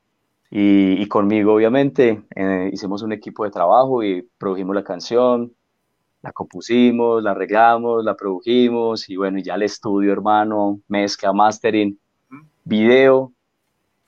Y, 0.50 1.08
conmigo, 1.08 1.54
obviamente, 1.54 2.22
eh, 2.36 2.68
hicimos 2.70 3.00
un 3.00 3.12
equipo 3.12 3.44
de 3.44 3.50
trabajo 3.50 4.02
y 4.04 4.28
produjimos 4.36 4.76
la 4.76 4.84
canción, 4.84 5.54
la 6.22 6.32
compusimos, 6.32 7.22
la 7.22 7.32
arreglamos, 7.32 8.04
la 8.04 8.16
produjimos 8.16 9.08
y 9.10 9.16
bueno, 9.16 9.38
ya 9.40 9.56
el 9.56 9.62
estudio, 9.62 10.12
hermano, 10.12 10.80
mezcla, 10.88 11.32
mastering, 11.32 11.98
video. 12.64 13.32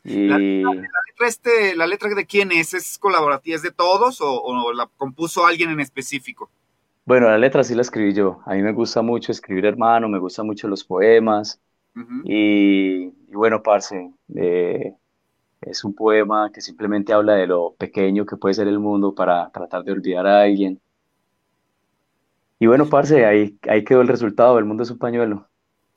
Y... 0.04 0.28
La, 0.28 0.38
letra, 0.38 1.26
este, 1.26 1.74
¿La 1.74 1.86
letra 1.86 2.14
de 2.14 2.24
quién 2.24 2.52
es? 2.52 2.72
¿Es 2.72 2.98
colaborativa? 2.98 3.56
¿Es 3.56 3.62
de 3.62 3.72
todos 3.72 4.18
o, 4.20 4.72
la 4.72 4.88
compuso 4.96 5.44
alguien 5.44 5.70
en 5.70 5.80
específico? 5.80 6.50
Bueno, 7.04 7.28
la 7.28 7.36
letra 7.36 7.64
sí 7.64 7.74
la 7.74 7.82
escribí 7.82 8.14
yo. 8.14 8.40
A 8.46 8.54
mí 8.54 8.62
me 8.62 8.72
gusta 8.72 9.02
mucho 9.02 9.32
escribir, 9.32 9.66
hermano, 9.66 10.08
me 10.08 10.18
gustan 10.18 10.46
mucho 10.46 10.68
los 10.68 10.84
poemas. 10.84 11.60
y, 12.24 13.06
bueno, 13.32 13.62
parce, 13.62 14.10
eh, 14.36 14.94
es 15.60 15.84
un 15.84 15.94
poema 15.94 16.50
que 16.52 16.60
simplemente 16.60 17.12
habla 17.12 17.34
de 17.34 17.46
lo 17.46 17.74
pequeño 17.74 18.24
que 18.24 18.36
puede 18.36 18.54
ser 18.54 18.68
el 18.68 18.78
mundo 18.78 19.14
para 19.14 19.50
tratar 19.50 19.82
de 19.82 19.92
olvidar 19.92 20.26
a 20.26 20.42
alguien. 20.42 20.80
Y 22.64 22.66
bueno, 22.66 22.88
parce, 22.88 23.26
ahí, 23.26 23.58
ahí 23.68 23.84
quedó 23.84 24.00
el 24.00 24.08
resultado, 24.08 24.58
el 24.58 24.64
mundo 24.64 24.84
es 24.84 24.90
un 24.90 24.96
pañuelo. 24.96 25.46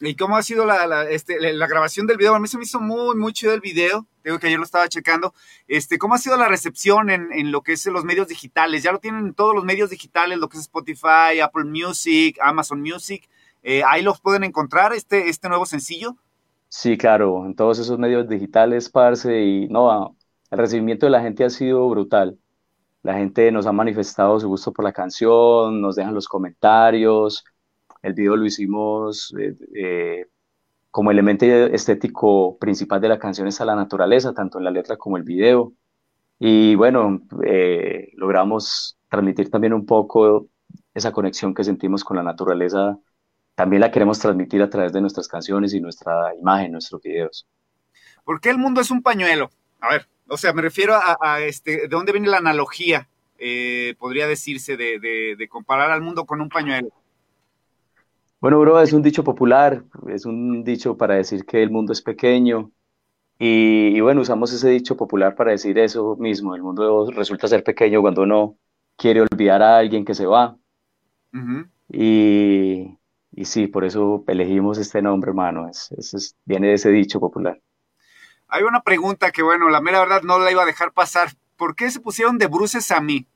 ¿Y 0.02 0.18
cómo 0.18 0.36
ha 0.36 0.44
sido 0.44 0.66
la, 0.66 1.10
este, 1.10 1.40
la, 1.54 1.66
grabación 1.66 2.08
del 2.08 2.18
video? 2.18 2.36
A 2.36 2.40
mí 2.42 2.48
se 2.50 2.58
me 2.58 2.66
hizo 2.66 2.82
muy, 2.82 3.16
muy 3.16 3.32
chido 3.32 3.54
el 3.54 3.62
video. 3.62 4.06
Tengo 4.22 4.38
que 4.38 4.48
ayer 4.48 4.60
lo 4.60 4.66
estaba 4.66 4.90
checando. 4.90 5.34
Este, 5.70 5.98
¿Cómo 5.98 6.16
ha 6.16 6.18
sido 6.18 6.36
la 6.36 6.50
recepción 6.50 7.10
en, 7.10 7.32
en, 7.32 7.54
lo 7.54 7.62
que 7.62 7.72
es 7.72 7.86
los 7.86 8.04
medios 8.04 8.28
digitales? 8.28 8.84
Ya 8.84 8.92
lo 8.92 9.00
tienen 9.00 9.28
en 9.28 9.34
todos 9.34 9.56
los 9.56 9.64
medios 9.64 9.90
digitales, 9.90 10.40
lo 10.40 10.50
que 10.50 10.58
es 10.58 10.64
Spotify, 10.64 11.40
Apple 11.42 11.64
Music, 11.64 12.38
Amazon 12.42 12.82
Music. 12.82 13.30
Eh, 13.64 13.84
ahí 13.88 14.02
los 14.02 14.20
pueden 14.20 14.44
encontrar, 14.44 14.92
este, 14.92 15.30
este 15.30 15.48
nuevo 15.48 15.66
sencillo. 15.66 16.18
Sí, 16.68 16.98
claro, 16.98 17.46
en 17.46 17.56
todos 17.56 17.80
esos 17.80 17.98
medios 17.98 18.28
digitales, 18.28 18.90
parce, 18.90 19.42
y 19.42 19.70
no, 19.70 20.18
el 20.52 20.58
recibimiento 20.58 21.06
de 21.06 21.12
la 21.12 21.22
gente 21.22 21.46
ha 21.46 21.50
sido 21.50 21.88
brutal. 21.90 22.38
La 23.08 23.14
gente 23.14 23.50
nos 23.54 23.66
ha 23.68 23.72
manifestado 23.72 24.38
su 24.38 24.50
gusto 24.50 24.74
por 24.74 24.84
la 24.84 24.92
canción, 24.92 25.80
nos 25.80 25.96
dejan 25.96 26.14
los 26.14 26.28
comentarios. 26.28 27.46
El 28.02 28.14
video 28.14 28.36
lo 28.36 28.46
hicimos 28.46 29.34
eh, 29.40 29.56
eh, 29.74 30.26
como 30.92 31.10
elemento 31.10 31.46
estético 31.46 32.58
principal 32.58 33.00
de 33.00 33.08
la 33.08 33.18
canción 33.18 33.48
está 33.48 33.64
la 33.64 33.78
naturaleza, 33.78 34.34
tanto 34.34 34.58
en 34.58 34.66
la 34.66 34.72
letra 34.72 34.98
como 34.98 35.16
el 35.16 35.24
video. 35.24 35.72
Y 36.38 36.76
bueno, 36.76 37.22
eh, 37.46 38.10
logramos 38.16 38.98
transmitir 39.08 39.50
también 39.50 39.72
un 39.72 39.86
poco 39.86 40.50
esa 40.94 41.14
conexión 41.14 41.54
que 41.54 41.64
sentimos 41.64 42.04
con 42.04 42.18
la 42.18 42.24
naturaleza 42.24 43.00
también 43.56 43.80
la 43.80 43.90
queremos 43.90 44.20
transmitir 44.20 44.62
a 44.62 44.70
través 44.70 44.92
de 44.92 45.00
nuestras 45.00 45.30
canciones 45.30 45.74
y 45.74 45.80
nuestra 45.80 46.36
imagen, 46.36 46.74
nuestros 46.74 47.02
videos. 47.02 47.48
¿Por 48.26 48.42
qué 48.42 48.50
el 48.50 48.58
mundo 48.58 48.82
es 48.82 48.92
un 48.92 49.02
pañuelo? 49.02 49.50
A 49.80 49.94
ver, 49.94 50.08
o 50.30 50.38
sea, 50.38 50.54
me 50.54 50.62
refiero 50.62 50.96
a, 50.96 51.42
este, 51.42 51.82
¿de 51.82 51.88
dónde 51.88 52.12
viene 52.12 52.28
la 52.28 52.38
analogía? 52.38 53.08
Eh, 53.40 53.96
podría 54.00 54.28
decirse 54.28 54.78
de, 54.78 55.48
comparar 55.50 55.92
al 55.92 56.02
mundo 56.02 56.26
con 56.26 56.42
un 56.42 56.50
pañuelo. 56.50 56.90
Bueno, 58.40 58.60
bro, 58.60 58.80
es 58.82 58.94
un 58.94 59.02
dicho 59.02 59.24
popular, 59.24 59.84
es 60.08 60.26
un 60.26 60.64
dicho 60.64 60.96
para 60.96 61.16
decir 61.16 61.46
que 61.46 61.64
el 61.64 61.72
mundo 61.72 61.94
es 61.94 62.02
pequeño. 62.02 62.72
Y, 63.40 64.00
bueno, 64.00 64.22
usamos 64.22 64.52
ese 64.52 64.70
dicho 64.70 64.98
popular 64.98 65.36
para 65.36 65.52
decir 65.52 65.78
eso 65.78 66.16
mismo. 66.18 66.56
El 66.56 66.64
mundo 66.64 67.10
resulta 67.12 67.48
ser 67.48 67.64
pequeño 67.64 68.02
cuando 68.02 68.24
uno 68.24 68.58
quiere 68.96 69.22
olvidar 69.22 69.62
a 69.62 69.78
alguien 69.78 70.06
que 70.06 70.16
se 70.16 70.26
va. 70.26 70.58
Y, 71.90 72.98
y 73.32 73.46
sí, 73.46 73.68
por 73.68 73.86
eso 73.86 74.24
elegimos 74.28 74.80
este 74.80 75.02
nombre, 75.02 75.30
hermano. 75.30 75.70
Es, 75.70 76.36
viene 76.46 76.70
de 76.70 76.74
ese 76.74 76.90
dicho 76.90 77.20
popular. 77.20 77.62
Hay 78.48 78.64
una 78.64 78.82
pregunta 78.82 79.32
que, 79.32 79.44
bueno, 79.44 79.70
la 79.70 79.82
mera 79.82 80.00
verdad 80.00 80.22
no 80.22 80.40
la 80.40 80.52
iba 80.52 80.64
a 80.64 80.68
dejar 80.68 80.92
pasar. 80.92 81.30
¿Por 81.58 81.76
qué 81.76 81.90
se 81.90 82.00
pusieron 82.00 82.38
de 82.38 82.48
bruces 82.48 82.92
a 82.92 83.02
mí? 83.02 83.28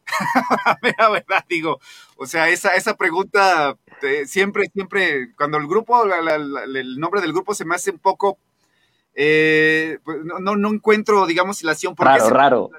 la 0.65 0.77
mera 0.81 1.09
verdad, 1.09 1.45
digo. 1.49 1.79
O 2.17 2.25
sea, 2.25 2.49
esa, 2.49 2.75
esa 2.75 2.95
pregunta 2.95 3.75
eh, 4.03 4.25
siempre, 4.25 4.69
siempre, 4.73 5.33
cuando 5.35 5.57
el 5.57 5.67
grupo, 5.67 6.03
el 6.05 6.99
nombre 6.99 7.21
del 7.21 7.33
grupo 7.33 7.53
se 7.53 7.65
me 7.65 7.75
hace 7.75 7.91
un 7.91 7.99
poco. 7.99 8.37
Eh, 9.13 9.99
pues, 10.03 10.19
no, 10.23 10.55
no, 10.55 10.69
encuentro, 10.69 11.25
digamos, 11.25 11.61
ilación. 11.61 11.95
¿Por 11.95 12.05
raro, 12.05 12.29
raro. 12.29 12.69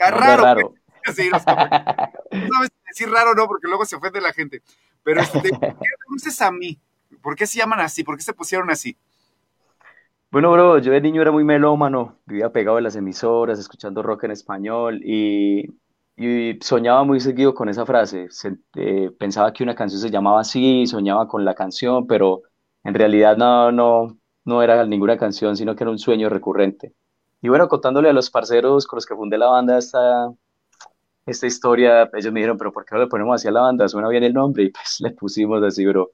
Ah, 0.00 0.10
raro. 0.10 0.42
raro. 0.42 0.74
Sí, 1.14 1.28
no 1.30 1.40
sabes 1.40 2.70
decir 2.86 3.10
raro 3.10 3.34
no, 3.34 3.46
porque 3.46 3.66
luego 3.66 3.84
se 3.84 3.96
ofende 3.96 4.20
la 4.20 4.32
gente. 4.32 4.62
Pero, 5.02 5.20
este, 5.20 5.50
¿por 5.50 5.60
qué 5.60 5.88
conoces 6.06 6.40
a 6.40 6.52
mí? 6.52 6.78
¿Por 7.20 7.34
qué 7.34 7.46
se 7.46 7.58
llaman 7.58 7.80
así? 7.80 8.04
¿Por 8.04 8.16
qué 8.16 8.22
se 8.22 8.32
pusieron 8.32 8.70
así? 8.70 8.96
Bueno, 10.32 10.50
bro, 10.50 10.78
yo 10.78 10.92
de 10.92 11.00
niño 11.02 11.20
era 11.20 11.30
muy 11.30 11.44
melómano, 11.44 12.18
vivía 12.24 12.50
pegado 12.50 12.78
en 12.78 12.84
las 12.84 12.96
emisoras, 12.96 13.58
escuchando 13.58 14.02
rock 14.02 14.24
en 14.24 14.30
español 14.30 15.00
y, 15.04 15.66
soñaba 16.62 17.04
muy 17.04 17.20
seguido 17.20 17.54
con 17.54 17.68
esa 17.68 17.84
frase. 17.84 18.28
Eh, 18.76 19.10
pensaba 19.18 19.52
que 19.52 19.62
una 19.62 19.74
canción 19.74 20.00
se 20.00 20.10
llamaba 20.10 20.40
así, 20.40 20.86
soñaba 20.86 21.28
con 21.28 21.44
la 21.44 21.54
canción, 21.54 22.06
pero 22.06 22.42
en 22.82 22.94
realidad 22.94 23.36
no, 23.36 23.70
no, 23.72 24.18
no 24.44 24.62
era 24.62 24.86
ninguna 24.86 25.18
canción, 25.18 25.54
sino 25.56 25.74
que 25.76 25.84
era 25.84 25.90
un 25.90 25.98
sueño 25.98 26.28
recurrente. 26.30 26.94
Y 27.42 27.48
bueno, 27.48 27.68
contándole 27.68 28.08
a 28.08 28.12
los 28.14 28.30
parceros 28.30 28.86
con 28.86 28.96
los 28.98 29.06
que 29.06 29.14
fundé 29.16 29.36
la 29.36 29.48
banda 29.48 29.76
esta, 29.78 30.32
esta 31.26 31.46
historia, 31.46 32.08
ellos 32.14 32.32
me 32.32 32.40
dijeron, 32.40 32.58
pero 32.58 32.72
¿por 32.72 32.84
qué 32.84 32.94
no 32.94 33.02
le 33.02 33.08
ponemos 33.08 33.34
así 33.34 33.48
a 33.48 33.52
la 33.52 33.62
banda? 33.62 33.88
Suena 33.88 34.08
bien 34.08 34.24
el 34.24 34.32
nombre 34.34 34.64
y 34.64 34.70
pues 34.70 34.96
le 35.00 35.10
pusimos 35.12 35.62
así, 35.62 35.84
bro. 35.86 36.10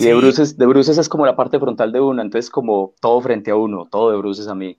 Y 0.00 0.04
de, 0.04 0.14
bruces, 0.14 0.56
de 0.56 0.64
bruces 0.66 0.96
es 0.96 1.08
como 1.08 1.26
la 1.26 1.34
parte 1.34 1.58
frontal 1.58 1.90
de 1.90 1.98
una, 1.98 2.22
entonces 2.22 2.50
como 2.50 2.94
todo 3.00 3.20
frente 3.20 3.50
a 3.50 3.56
uno, 3.56 3.88
todo 3.90 4.12
de 4.12 4.16
bruces 4.16 4.46
a 4.46 4.54
mí. 4.54 4.78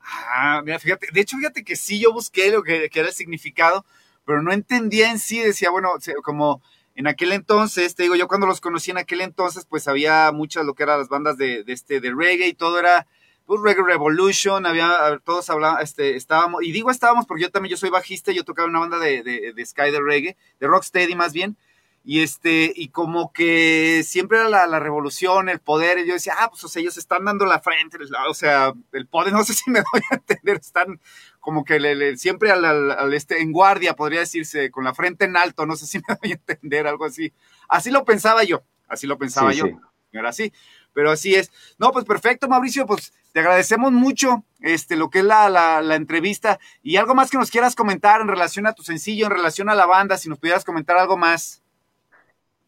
Ah, 0.00 0.62
mira, 0.64 0.78
fíjate, 0.78 1.08
de 1.12 1.20
hecho, 1.20 1.36
fíjate 1.36 1.64
que 1.64 1.74
sí, 1.74 1.98
yo 1.98 2.12
busqué 2.12 2.52
lo 2.52 2.62
que, 2.62 2.88
que 2.88 3.00
era 3.00 3.08
el 3.08 3.14
significado, 3.14 3.84
pero 4.24 4.42
no 4.42 4.52
entendía 4.52 5.10
en 5.10 5.18
sí, 5.18 5.40
decía, 5.40 5.70
bueno, 5.70 5.90
como 6.22 6.62
en 6.94 7.08
aquel 7.08 7.32
entonces, 7.32 7.96
te 7.96 8.04
digo, 8.04 8.14
yo 8.14 8.28
cuando 8.28 8.46
los 8.46 8.60
conocí 8.60 8.92
en 8.92 8.98
aquel 8.98 9.22
entonces, 9.22 9.66
pues 9.66 9.88
había 9.88 10.30
muchas 10.30 10.64
lo 10.64 10.74
que 10.74 10.84
eran 10.84 11.00
las 11.00 11.08
bandas 11.08 11.36
de, 11.36 11.64
de 11.64 11.72
este, 11.72 12.00
de 12.00 12.14
reggae 12.14 12.46
y 12.46 12.54
todo 12.54 12.78
era 12.78 13.08
pues 13.46 13.60
Reggae 13.62 13.82
Revolution, 13.82 14.66
había, 14.66 15.20
todos 15.24 15.50
hablaban, 15.50 15.82
este, 15.82 16.14
estábamos, 16.14 16.62
y 16.62 16.70
digo 16.70 16.92
estábamos 16.92 17.26
porque 17.26 17.42
yo 17.42 17.50
también, 17.50 17.72
yo 17.72 17.76
soy 17.76 17.90
bajista, 17.90 18.30
yo 18.30 18.44
tocaba 18.44 18.68
una 18.68 18.78
banda 18.78 19.00
de, 19.00 19.24
de, 19.24 19.52
de 19.52 19.66
Sky 19.66 19.90
de 19.90 20.00
reggae, 20.00 20.36
de 20.60 20.66
Rocksteady 20.68 21.16
más 21.16 21.32
bien, 21.32 21.56
y 22.04 22.22
este, 22.22 22.72
y 22.74 22.88
como 22.88 23.32
que 23.32 24.02
siempre 24.04 24.38
era 24.38 24.48
la, 24.48 24.66
la, 24.66 24.78
revolución, 24.78 25.48
el 25.48 25.60
poder, 25.60 25.98
y 25.98 26.06
yo 26.06 26.14
decía, 26.14 26.34
ah, 26.38 26.48
pues, 26.50 26.64
o 26.64 26.68
sea, 26.68 26.80
ellos 26.80 26.96
están 26.96 27.24
dando 27.24 27.46
la 27.46 27.60
frente, 27.60 27.98
o 28.28 28.34
sea, 28.34 28.72
el 28.92 29.06
poder, 29.06 29.32
no 29.34 29.44
sé 29.44 29.54
si 29.54 29.70
me 29.70 29.80
doy 29.80 30.02
a 30.10 30.14
entender, 30.14 30.56
están 30.56 31.00
como 31.40 31.64
que 31.64 31.80
le, 31.80 32.16
siempre 32.16 32.50
al, 32.50 32.64
al, 32.64 33.14
este, 33.14 33.40
en 33.40 33.52
guardia, 33.52 33.96
podría 33.96 34.20
decirse, 34.20 34.70
con 34.70 34.84
la 34.84 34.94
frente 34.94 35.24
en 35.24 35.36
alto, 35.36 35.66
no 35.66 35.76
sé 35.76 35.86
si 35.86 35.98
me 35.98 36.14
doy 36.22 36.32
a 36.32 36.34
entender, 36.34 36.86
algo 36.86 37.04
así. 37.04 37.32
Así 37.68 37.90
lo 37.90 38.04
pensaba 38.04 38.44
yo, 38.44 38.62
así 38.88 39.06
lo 39.06 39.18
pensaba 39.18 39.52
yo, 39.52 39.66
era 40.12 40.28
así 40.30 40.52
pero 40.92 41.10
así 41.10 41.34
es. 41.34 41.50
No, 41.78 41.92
pues 41.92 42.04
perfecto, 42.04 42.48
Mauricio, 42.48 42.86
pues 42.86 43.12
te 43.32 43.40
agradecemos 43.40 43.92
mucho 43.92 44.44
este, 44.60 44.96
lo 44.96 45.10
que 45.10 45.20
es 45.20 45.24
la, 45.24 45.48
la, 45.48 45.94
entrevista 45.94 46.58
y 46.82 46.96
algo 46.96 47.14
más 47.14 47.30
que 47.30 47.38
nos 47.38 47.50
quieras 47.50 47.74
comentar 47.74 48.20
en 48.20 48.28
relación 48.28 48.66
a 48.66 48.72
tu 48.72 48.82
sencillo, 48.82 49.26
en 49.26 49.32
relación 49.32 49.68
a 49.68 49.74
la 49.74 49.86
banda, 49.86 50.18
si 50.18 50.28
nos 50.28 50.38
pudieras 50.38 50.64
comentar 50.64 50.96
algo 50.96 51.16
más. 51.16 51.62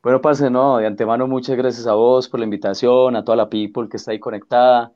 Bueno, 0.02 0.20
parce, 0.20 0.50
no, 0.50 0.78
de 0.78 0.86
antemano 0.86 1.28
muchas 1.28 1.56
gracias 1.56 1.86
a 1.86 1.94
vos 1.94 2.28
por 2.28 2.40
la 2.40 2.44
invitación, 2.44 3.14
a 3.14 3.24
toda 3.24 3.36
la 3.36 3.48
people 3.48 3.88
que 3.88 3.96
está 3.98 4.10
ahí 4.10 4.18
conectada. 4.18 4.92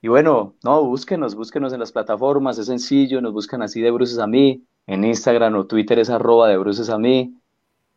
Y 0.00 0.08
bueno, 0.08 0.56
no, 0.64 0.82
búsquenos, 0.84 1.34
búsquenos 1.34 1.74
en 1.74 1.80
las 1.80 1.92
plataformas, 1.92 2.58
es 2.58 2.66
sencillo, 2.66 3.20
nos 3.20 3.32
buscan 3.34 3.60
así 3.62 3.82
de 3.82 3.90
Bruces 3.90 4.18
a 4.18 4.26
mí, 4.26 4.64
en 4.86 5.04
Instagram 5.04 5.54
o 5.56 5.66
Twitter 5.66 5.98
es 5.98 6.08
arroba 6.08 6.48
de 6.48 6.56
Bruces 6.56 6.88
a 6.88 6.98
mí. 6.98 7.34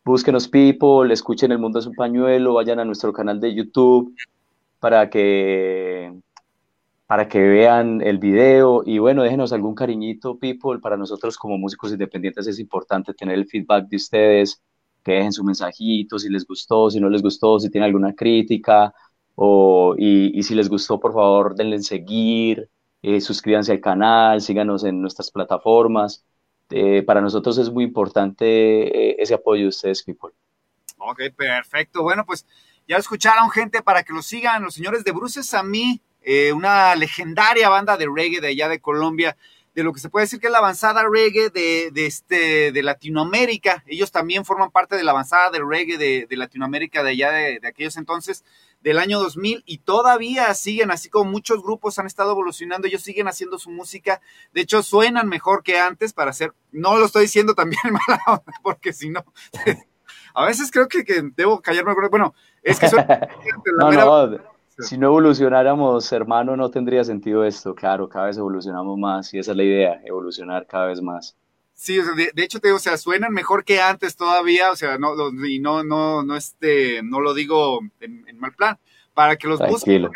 Búsquenos 0.04 0.48
people, 0.48 1.12
escuchen 1.12 1.52
El 1.52 1.58
Mundo 1.58 1.78
es 1.78 1.86
un 1.86 1.94
pañuelo, 1.94 2.54
vayan 2.54 2.78
a 2.80 2.84
nuestro 2.84 3.12
canal 3.12 3.40
de 3.40 3.54
YouTube, 3.54 4.14
para 4.80 5.08
que, 5.10 6.12
para 7.06 7.28
que 7.28 7.40
vean 7.40 8.02
el 8.02 8.18
video 8.18 8.82
y 8.84 8.98
bueno, 8.98 9.22
déjenos 9.22 9.52
algún 9.52 9.74
cariñito, 9.74 10.38
people. 10.38 10.78
Para 10.80 10.96
nosotros 10.98 11.38
como 11.38 11.58
músicos 11.58 11.92
independientes 11.92 12.46
es 12.46 12.58
importante 12.58 13.14
tener 13.14 13.36
el 13.38 13.46
feedback 13.46 13.88
de 13.88 13.96
ustedes, 13.96 14.62
que 15.02 15.12
dejen 15.12 15.32
su 15.32 15.44
mensajito, 15.44 16.18
si 16.18 16.28
les 16.28 16.46
gustó, 16.46 16.90
si 16.90 17.00
no 17.00 17.08
les 17.08 17.22
gustó, 17.22 17.58
si 17.58 17.70
tienen 17.70 17.86
alguna 17.86 18.14
crítica, 18.14 18.92
o, 19.34 19.94
y, 19.96 20.42
si 20.42 20.54
les 20.54 20.68
gustó, 20.68 21.00
por 21.00 21.14
favor, 21.14 21.54
denle 21.54 21.76
en 21.76 21.82
seguir, 21.82 22.68
eh, 23.02 23.20
suscríbanse 23.20 23.72
al 23.72 23.80
canal, 23.80 24.40
síganos 24.40 24.84
en 24.84 25.00
nuestras 25.00 25.30
plataformas. 25.30 26.24
Eh, 26.70 27.02
para 27.02 27.20
nosotros 27.20 27.58
es 27.58 27.70
muy 27.70 27.84
importante 27.84 28.44
eh, 28.46 29.16
ese 29.18 29.34
apoyo 29.34 29.62
de 29.62 29.68
ustedes, 29.68 30.02
people. 30.02 30.30
Ok, 30.98 31.20
perfecto. 31.36 32.02
Bueno, 32.02 32.24
pues 32.24 32.46
ya 32.86 32.96
escucharon, 32.96 33.50
gente, 33.50 33.82
para 33.82 34.02
que 34.02 34.12
lo 34.12 34.22
sigan, 34.22 34.62
los 34.62 34.74
señores 34.74 35.04
de 35.04 35.12
Bruces 35.12 35.54
a 35.54 35.62
mí, 35.62 36.00
eh, 36.22 36.52
una 36.52 36.94
legendaria 36.94 37.68
banda 37.68 37.96
de 37.96 38.06
reggae 38.14 38.40
de 38.40 38.48
allá 38.48 38.68
de 38.68 38.80
Colombia, 38.80 39.36
de 39.74 39.84
lo 39.84 39.92
que 39.92 40.00
se 40.00 40.08
puede 40.08 40.24
decir 40.24 40.40
que 40.40 40.48
es 40.48 40.52
la 40.52 40.58
avanzada 40.58 41.04
reggae 41.08 41.50
de, 41.50 41.90
este, 42.06 42.72
de 42.72 42.82
Latinoamérica. 42.82 43.84
Ellos 43.86 44.10
también 44.10 44.44
forman 44.44 44.70
parte 44.70 44.96
de 44.96 45.04
la 45.04 45.12
avanzada 45.12 45.50
del 45.50 45.68
reggae 45.68 45.96
de, 45.96 46.36
Latinoamérica 46.36 47.02
de 47.02 47.10
allá 47.10 47.30
de, 47.30 47.60
aquellos 47.66 47.96
entonces. 47.96 48.44
del 48.80 48.98
año 48.98 49.20
2000 49.20 49.62
y 49.66 49.78
todavía 49.78 50.52
siguen, 50.54 50.90
así 50.90 51.08
como 51.08 51.30
muchos 51.30 51.62
grupos 51.62 51.98
han 51.98 52.06
estado 52.06 52.32
evolucionando, 52.32 52.88
ellos 52.88 53.02
siguen 53.02 53.28
haciendo 53.28 53.58
su 53.58 53.70
música, 53.70 54.20
de 54.52 54.62
hecho 54.62 54.82
suenan 54.82 55.28
mejor 55.28 55.62
que 55.62 55.78
antes 55.78 56.12
para 56.12 56.30
hacer, 56.30 56.54
no 56.72 56.98
lo 56.98 57.06
estoy 57.06 57.22
diciendo 57.22 57.54
también 57.54 57.82
mala 58.08 58.42
porque 58.62 58.92
si 58.92 59.10
no, 59.10 59.24
a 60.34 60.46
veces 60.46 60.70
creo 60.70 60.88
que, 60.88 61.04
debo 61.36 61.60
callarme, 61.60 61.94
bueno, 62.10 62.34
es 62.62 62.78
que 62.78 62.88
suena, 62.88 63.28
no, 63.78 63.92
no, 63.92 64.59
si 64.80 64.98
no 64.98 65.08
evolucionáramos, 65.08 66.12
hermano, 66.12 66.56
no 66.56 66.70
tendría 66.70 67.04
sentido 67.04 67.44
esto, 67.44 67.74
claro, 67.74 68.08
cada 68.08 68.26
vez 68.26 68.36
evolucionamos 68.36 68.98
más 68.98 69.32
y 69.34 69.38
esa 69.38 69.52
es 69.52 69.56
la 69.56 69.64
idea, 69.64 70.00
evolucionar 70.04 70.66
cada 70.66 70.86
vez 70.86 71.00
más. 71.00 71.36
Sí, 71.74 71.98
de, 71.98 72.42
hecho 72.42 72.60
te 72.60 72.68
digo, 72.68 72.76
o 72.76 72.80
sea, 72.80 72.98
suenan 72.98 73.32
mejor 73.32 73.64
que 73.64 73.80
antes 73.80 74.14
todavía, 74.14 74.70
o 74.70 74.76
sea, 74.76 74.98
no, 74.98 75.14
y 75.46 75.60
no, 75.60 75.82
no, 75.82 76.22
no, 76.22 76.36
este, 76.36 77.02
no 77.02 77.20
lo 77.20 77.32
digo 77.32 77.80
en, 78.00 78.38
mal 78.38 78.52
plan, 78.54 78.78
para 79.14 79.36
que 79.36 79.48
los 79.48 79.58
busquen. 79.60 80.08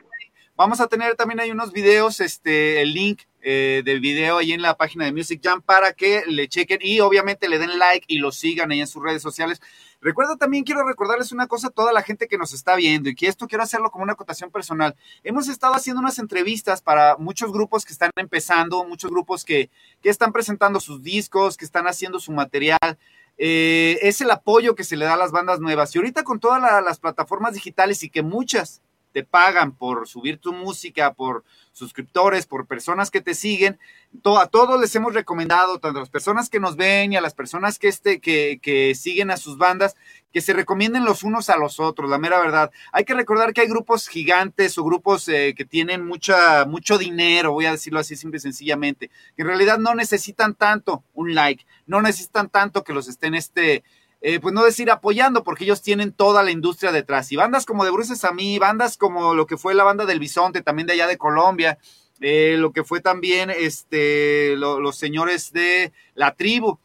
Vamos 0.57 0.81
a 0.81 0.87
tener 0.87 1.17
también 1.17 1.41
ahí 1.41 1.51
unos 1.51 1.73
videos, 1.73 2.21
este, 2.21 2.81
el 2.83 2.93
link 2.93 3.23
eh, 3.43 3.83
del 3.85 4.01
video 4.01 4.39
ahí 4.39 4.53
en 4.53 4.63
la 4.63 4.77
página 4.77 5.05
de 5.05 5.13
Music 5.13 5.41
Jam 5.43 5.61
para 5.63 5.95
que 5.95 6.23
le 6.27 6.49
chequen 6.49 6.79
y 6.81 7.01
obviamente 7.01 7.49
le 7.49 7.59
den 7.59 7.79
like 7.79 8.07
y 8.09 8.19
lo 8.19 8.31
sigan 8.31 8.71
ahí 8.71 8.81
en 8.81 8.87
sus 8.87 9.03
redes 9.03 9.21
sociales. 9.21 9.61
Recuerdo 10.05 10.37
también, 10.37 10.65
quiero 10.65 10.87
recordarles 10.87 11.33
una 11.33 11.47
cosa 11.47 11.69
a 11.69 11.71
toda 11.71 11.91
la 11.91 12.03
gente 12.03 12.29
que 12.29 12.37
nos 12.37 12.53
está 12.53 12.77
viendo 12.77 13.09
y 13.09 13.15
que 13.15 13.27
esto 13.27 13.49
quiero 13.49 13.65
hacerlo 13.65 13.91
como 13.91 14.05
una 14.05 14.13
acotación 14.13 14.51
personal. 14.51 14.95
Hemos 15.23 15.49
estado 15.49 15.73
haciendo 15.73 15.99
unas 15.99 16.19
entrevistas 16.19 16.83
para 16.83 17.17
muchos 17.17 17.51
grupos 17.51 17.87
que 17.87 17.95
están 17.95 18.11
empezando, 18.17 18.85
muchos 18.85 19.11
grupos 19.11 19.47
que, 19.47 19.71
que 20.03 20.11
están 20.11 20.31
presentando 20.31 20.79
sus 20.79 21.03
discos, 21.03 21.57
que 21.57 21.65
están 21.65 21.87
haciendo 21.87 22.21
su 22.21 22.33
material. 22.33 22.99
Eh, 23.39 23.99
es 24.03 24.21
el 24.21 24.31
apoyo 24.31 24.75
que 24.75 24.85
se 24.85 24.99
le 24.99 25.07
da 25.07 25.15
a 25.15 25.17
las 25.17 25.33
bandas 25.33 25.59
nuevas. 25.59 25.95
Y 25.95 25.99
ahorita 25.99 26.23
con 26.23 26.39
todas 26.39 26.61
las 26.85 26.99
plataformas 26.99 27.55
digitales 27.55 28.03
y 28.03 28.11
que 28.11 28.23
muchas 28.23 28.83
te 29.15 29.23
pagan 29.23 29.77
por 29.77 30.09
subir 30.09 30.39
tu 30.39 30.53
música, 30.53 31.15
por 31.15 31.45
suscriptores, 31.71 32.47
por 32.47 32.67
personas 32.67 33.13
que 33.13 33.21
te 33.21 33.35
siguen. 33.35 33.79
a 34.25 34.47
todos 34.49 34.81
les 34.81 34.95
hemos 34.97 35.15
recomendado, 35.15 35.79
tanto 35.79 35.99
a 35.99 36.03
las 36.03 36.11
personas 36.11 36.51
que 36.51 36.59
nos 36.59 36.75
ven 36.75 37.13
y 37.13 37.17
a 37.17 37.21
las 37.21 37.33
personas 37.33 37.79
que, 37.79 37.87
este, 37.87 38.21
que, 38.21 38.59
que 38.61 38.97
siguen 38.97 39.31
a 39.31 39.37
sus 39.37 39.57
bandas, 39.57 39.95
que 40.33 40.41
se 40.41 40.53
recomienden 40.53 41.05
los 41.05 41.23
unos 41.23 41.49
a 41.49 41.57
los 41.57 41.79
otros, 41.79 42.11
la 42.11 42.19
mera 42.19 42.41
verdad. 42.41 42.73
Hay 42.91 43.05
que 43.05 43.15
recordar 43.15 43.53
que 43.53 43.61
hay 43.61 43.69
grupos 43.69 44.09
gigantes 44.09 44.77
o 44.79 44.85
grupos 44.85 45.29
eh, 45.29 45.55
que 45.57 45.65
tienen 45.65 46.05
mucha, 46.05 46.65
mucho 46.65 46.99
dinero, 46.99 47.53
voy 47.53 47.67
a 47.67 47.71
decirlo 47.71 48.01
así 48.01 48.17
simple 48.17 48.39
y 48.39 48.41
sencillamente, 48.41 49.11
que 49.37 49.43
en 49.43 49.47
realidad 49.47 49.79
no 49.79 49.95
necesitan 49.95 50.57
tanto 50.57 51.05
un 51.15 51.37
like, 51.37 51.65
no 51.87 52.03
necesitan 52.03 52.49
tanto 52.49 52.83
que 52.83 52.93
los 52.93 53.07
estén 53.07 53.37
este 53.37 53.85
eh, 54.27 54.41
pues 54.41 54.55
no 54.55 54.65
decir 54.65 54.91
apoyando, 54.91 55.45
porque 55.45 55.65
ellos 55.65 55.83
tienen 55.83 56.11
toda 56.11 56.43
la 56.43 56.51
industria 56.51 56.93
detrás. 56.93 57.31
Y 57.31 57.37
bandas 57.37 57.67
como 57.67 57.85
de 57.85 57.91
Bruces 57.91 58.25
a 58.25 58.33
mí, 58.33 58.59
bandas 58.59 58.97
como 58.97 59.35
lo 59.35 59.47
que 59.47 59.59
fue 59.59 59.75
la 59.75 59.85
banda 59.85 60.07
del 60.07 60.19
Bisonte, 60.19 60.63
también 60.63 60.87
de 60.87 60.95
allá 60.95 61.07
de 61.07 61.19
Colombia, 61.19 61.77
eh, 62.21 62.57
lo 62.59 62.73
que 62.73 62.85
fue 62.85 63.03
también 63.03 63.51
este, 63.51 64.57
los 64.57 64.97
señores 64.97 65.53
de 65.53 65.93
la 66.15 66.35
tribu, 66.37 66.79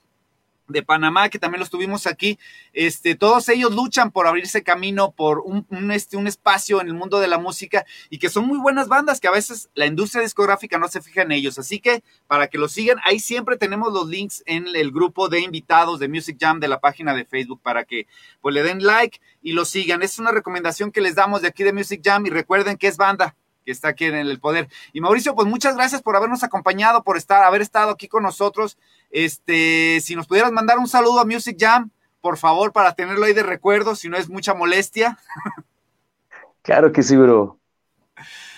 de 0.69 0.83
Panamá, 0.83 1.29
que 1.29 1.39
también 1.39 1.59
los 1.59 1.69
tuvimos 1.69 2.07
aquí, 2.07 2.39
este, 2.73 3.15
todos 3.15 3.49
ellos 3.49 3.73
luchan 3.73 4.11
por 4.11 4.27
abrirse 4.27 4.63
camino, 4.63 5.11
por 5.11 5.39
un, 5.39 5.65
este, 5.91 6.15
un 6.15 6.27
espacio 6.27 6.79
en 6.79 6.87
el 6.87 6.93
mundo 6.93 7.19
de 7.19 7.27
la 7.27 7.37
música 7.37 7.85
y 8.09 8.19
que 8.19 8.29
son 8.29 8.45
muy 8.45 8.59
buenas 8.59 8.87
bandas 8.87 9.19
que 9.19 9.27
a 9.27 9.31
veces 9.31 9.69
la 9.73 9.85
industria 9.85 10.21
discográfica 10.21 10.77
no 10.77 10.87
se 10.87 11.01
fija 11.01 11.23
en 11.23 11.31
ellos. 11.31 11.59
Así 11.59 11.79
que 11.79 12.03
para 12.27 12.47
que 12.47 12.57
los 12.57 12.71
sigan, 12.71 12.97
ahí 13.03 13.19
siempre 13.19 13.57
tenemos 13.57 13.91
los 13.91 14.07
links 14.07 14.43
en 14.45 14.67
el 14.75 14.91
grupo 14.91 15.27
de 15.27 15.41
invitados 15.41 15.99
de 15.99 16.07
Music 16.07 16.37
Jam 16.39 16.59
de 16.59 16.67
la 16.67 16.79
página 16.79 17.13
de 17.13 17.25
Facebook 17.25 17.61
para 17.61 17.83
que 17.83 18.07
pues 18.41 18.53
le 18.53 18.63
den 18.63 18.83
like 18.83 19.19
y 19.41 19.53
lo 19.53 19.65
sigan. 19.65 20.03
Es 20.03 20.19
una 20.19 20.31
recomendación 20.31 20.91
que 20.91 21.01
les 21.01 21.15
damos 21.15 21.41
de 21.41 21.47
aquí 21.47 21.63
de 21.63 21.73
Music 21.73 22.01
Jam 22.03 22.25
y 22.25 22.29
recuerden 22.29 22.77
que 22.77 22.87
es 22.87 22.97
banda, 22.97 23.35
que 23.69 23.73
está 23.73 23.89
aquí 23.89 24.05
en 24.05 24.15
el 24.15 24.39
poder. 24.39 24.67
Y 24.93 24.99
Mauricio, 24.99 25.35
pues 25.35 25.47
muchas 25.47 25.75
gracias 25.75 26.01
por 26.01 26.15
habernos 26.15 26.41
acompañado, 26.43 27.03
por 27.03 27.17
estar, 27.17 27.43
haber 27.43 27.61
estado 27.61 27.91
aquí 27.91 28.07
con 28.07 28.23
nosotros. 28.23 28.79
Este, 29.11 29.99
si 30.01 30.15
nos 30.15 30.25
pudieras 30.25 30.51
mandar 30.51 30.79
un 30.79 30.87
saludo 30.87 31.19
a 31.19 31.25
Music 31.25 31.55
Jam, 31.59 31.91
por 32.19 32.37
favor, 32.37 32.73
para 32.73 32.95
tenerlo 32.95 33.25
ahí 33.25 33.33
de 33.33 33.43
recuerdo, 33.43 33.93
si 33.93 34.09
no 34.09 34.17
es 34.17 34.27
mucha 34.27 34.55
molestia. 34.55 35.19
Claro 36.61 36.91
que 36.91 37.01
sí, 37.01 37.15
bro. 37.15 37.57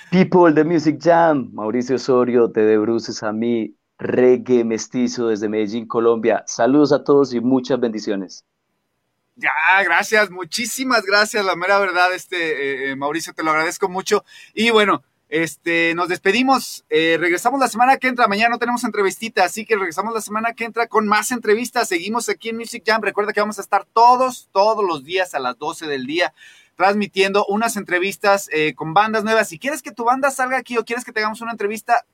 People 0.09 0.51
de 0.53 0.63
Music 0.63 0.97
Jam, 0.99 1.51
Mauricio 1.53 1.97
Osorio, 1.97 2.47
de 2.47 2.77
Bruces 2.77 3.21
a 3.21 3.31
mí, 3.31 3.75
reggae 3.99 4.65
mestizo 4.65 5.27
desde 5.27 5.47
Medellín, 5.47 5.87
Colombia. 5.87 6.43
Saludos 6.47 6.91
a 6.91 7.03
todos 7.03 7.33
y 7.33 7.39
muchas 7.39 7.79
bendiciones. 7.79 8.43
Ya, 9.35 9.51
gracias, 9.83 10.29
muchísimas 10.29 11.03
gracias, 11.03 11.43
la 11.45 11.55
mera 11.55 11.79
verdad, 11.79 12.13
este 12.13 12.35
eh, 12.37 12.91
eh, 12.91 12.95
Mauricio, 12.95 13.33
te 13.33 13.43
lo 13.43 13.51
agradezco 13.51 13.87
mucho. 13.87 14.25
Y 14.53 14.71
bueno, 14.71 15.03
este, 15.29 15.95
nos 15.95 16.09
despedimos, 16.09 16.85
eh, 16.89 17.17
regresamos 17.17 17.59
la 17.59 17.69
semana 17.69 17.97
que 17.97 18.09
entra, 18.09 18.27
mañana 18.27 18.49
no 18.49 18.59
tenemos 18.59 18.83
entrevistita, 18.83 19.45
así 19.45 19.65
que 19.65 19.77
regresamos 19.77 20.13
la 20.13 20.19
semana 20.19 20.53
que 20.53 20.65
entra 20.65 20.87
con 20.87 21.07
más 21.07 21.31
entrevistas, 21.31 21.87
seguimos 21.87 22.27
aquí 22.27 22.49
en 22.49 22.57
Music 22.57 22.83
Jam, 22.85 23.01
recuerda 23.01 23.31
que 23.31 23.39
vamos 23.39 23.57
a 23.57 23.61
estar 23.61 23.85
todos, 23.85 24.49
todos 24.51 24.85
los 24.85 25.05
días 25.05 25.33
a 25.33 25.39
las 25.39 25.57
12 25.57 25.87
del 25.87 26.05
día 26.05 26.33
transmitiendo 26.75 27.45
unas 27.45 27.77
entrevistas 27.77 28.49
con 28.75 28.95
bandas 28.95 29.23
nuevas. 29.23 29.47
Si 29.47 29.59
quieres 29.59 29.83
que 29.83 29.91
tu 29.91 30.03
banda 30.03 30.31
salga 30.31 30.57
aquí 30.57 30.77
o 30.77 30.85
quieres 30.85 31.05
que 31.05 31.11
tengamos 31.11 31.39
una 31.41 31.51
entrevista, 31.51 32.05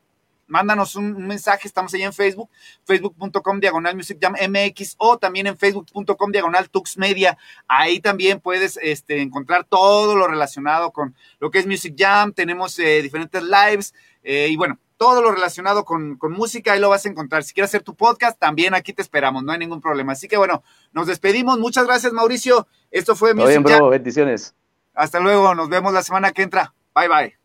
mándanos 0.47 0.95
un, 0.95 1.27
mensaje, 1.27 1.67
estamos 1.67 1.93
ahí 1.93 2.03
en 2.03 2.13
Facebook, 2.13 2.49
facebook.com 2.85 3.59
diagonal 3.59 3.95
Music 3.95 4.17
Jam 4.19 4.33
MX 4.33 4.95
o 4.97 5.17
también 5.17 5.47
en 5.47 5.57
facebook.com 5.57 6.31
diagonal 6.31 6.69
Tux 6.69 6.97
Media. 6.97 7.37
Ahí 7.67 7.99
también 7.99 8.39
puedes 8.39 8.79
este, 8.81 9.21
encontrar 9.21 9.65
todo 9.65 10.15
lo 10.15 10.27
relacionado 10.27 10.91
con 10.91 11.15
lo 11.39 11.51
que 11.51 11.59
es 11.59 11.67
Music 11.67 11.95
Jam, 11.97 12.33
tenemos 12.33 12.77
eh, 12.79 13.01
diferentes 13.01 13.43
lives 13.43 13.93
eh, 14.23 14.47
y 14.49 14.57
bueno, 14.57 14.79
todo 14.97 15.21
lo 15.21 15.31
relacionado 15.31 15.85
con, 15.85 16.17
música, 16.29 16.73
ahí 16.73 16.79
lo 16.79 16.89
vas 16.89 17.05
a 17.05 17.09
encontrar. 17.09 17.43
Si 17.43 17.53
quieres 17.53 17.69
hacer 17.69 17.83
tu 17.83 17.95
podcast, 17.95 18.37
también 18.39 18.73
aquí 18.73 18.93
te 18.93 19.01
esperamos, 19.01 19.43
no 19.43 19.51
hay 19.51 19.59
ningún 19.59 19.79
problema. 19.79 20.13
Así 20.13 20.27
que 20.27 20.37
bueno, 20.37 20.63
nos 20.91 21.07
despedimos. 21.07 21.59
Muchas 21.59 21.85
gracias, 21.85 22.11
Mauricio. 22.13 22.67
Esto 22.91 23.15
fue 23.15 23.33
Music 23.33 23.49
bien, 23.49 23.63
bro. 23.63 23.89
Bendiciones. 23.89 24.55
Hasta 24.93 25.19
luego, 25.19 25.53
nos 25.53 25.69
vemos 25.69 25.93
la 25.93 26.01
semana 26.01 26.31
que 26.31 26.41
entra. 26.41 26.73
Bye, 26.95 27.07
bye. 27.07 27.36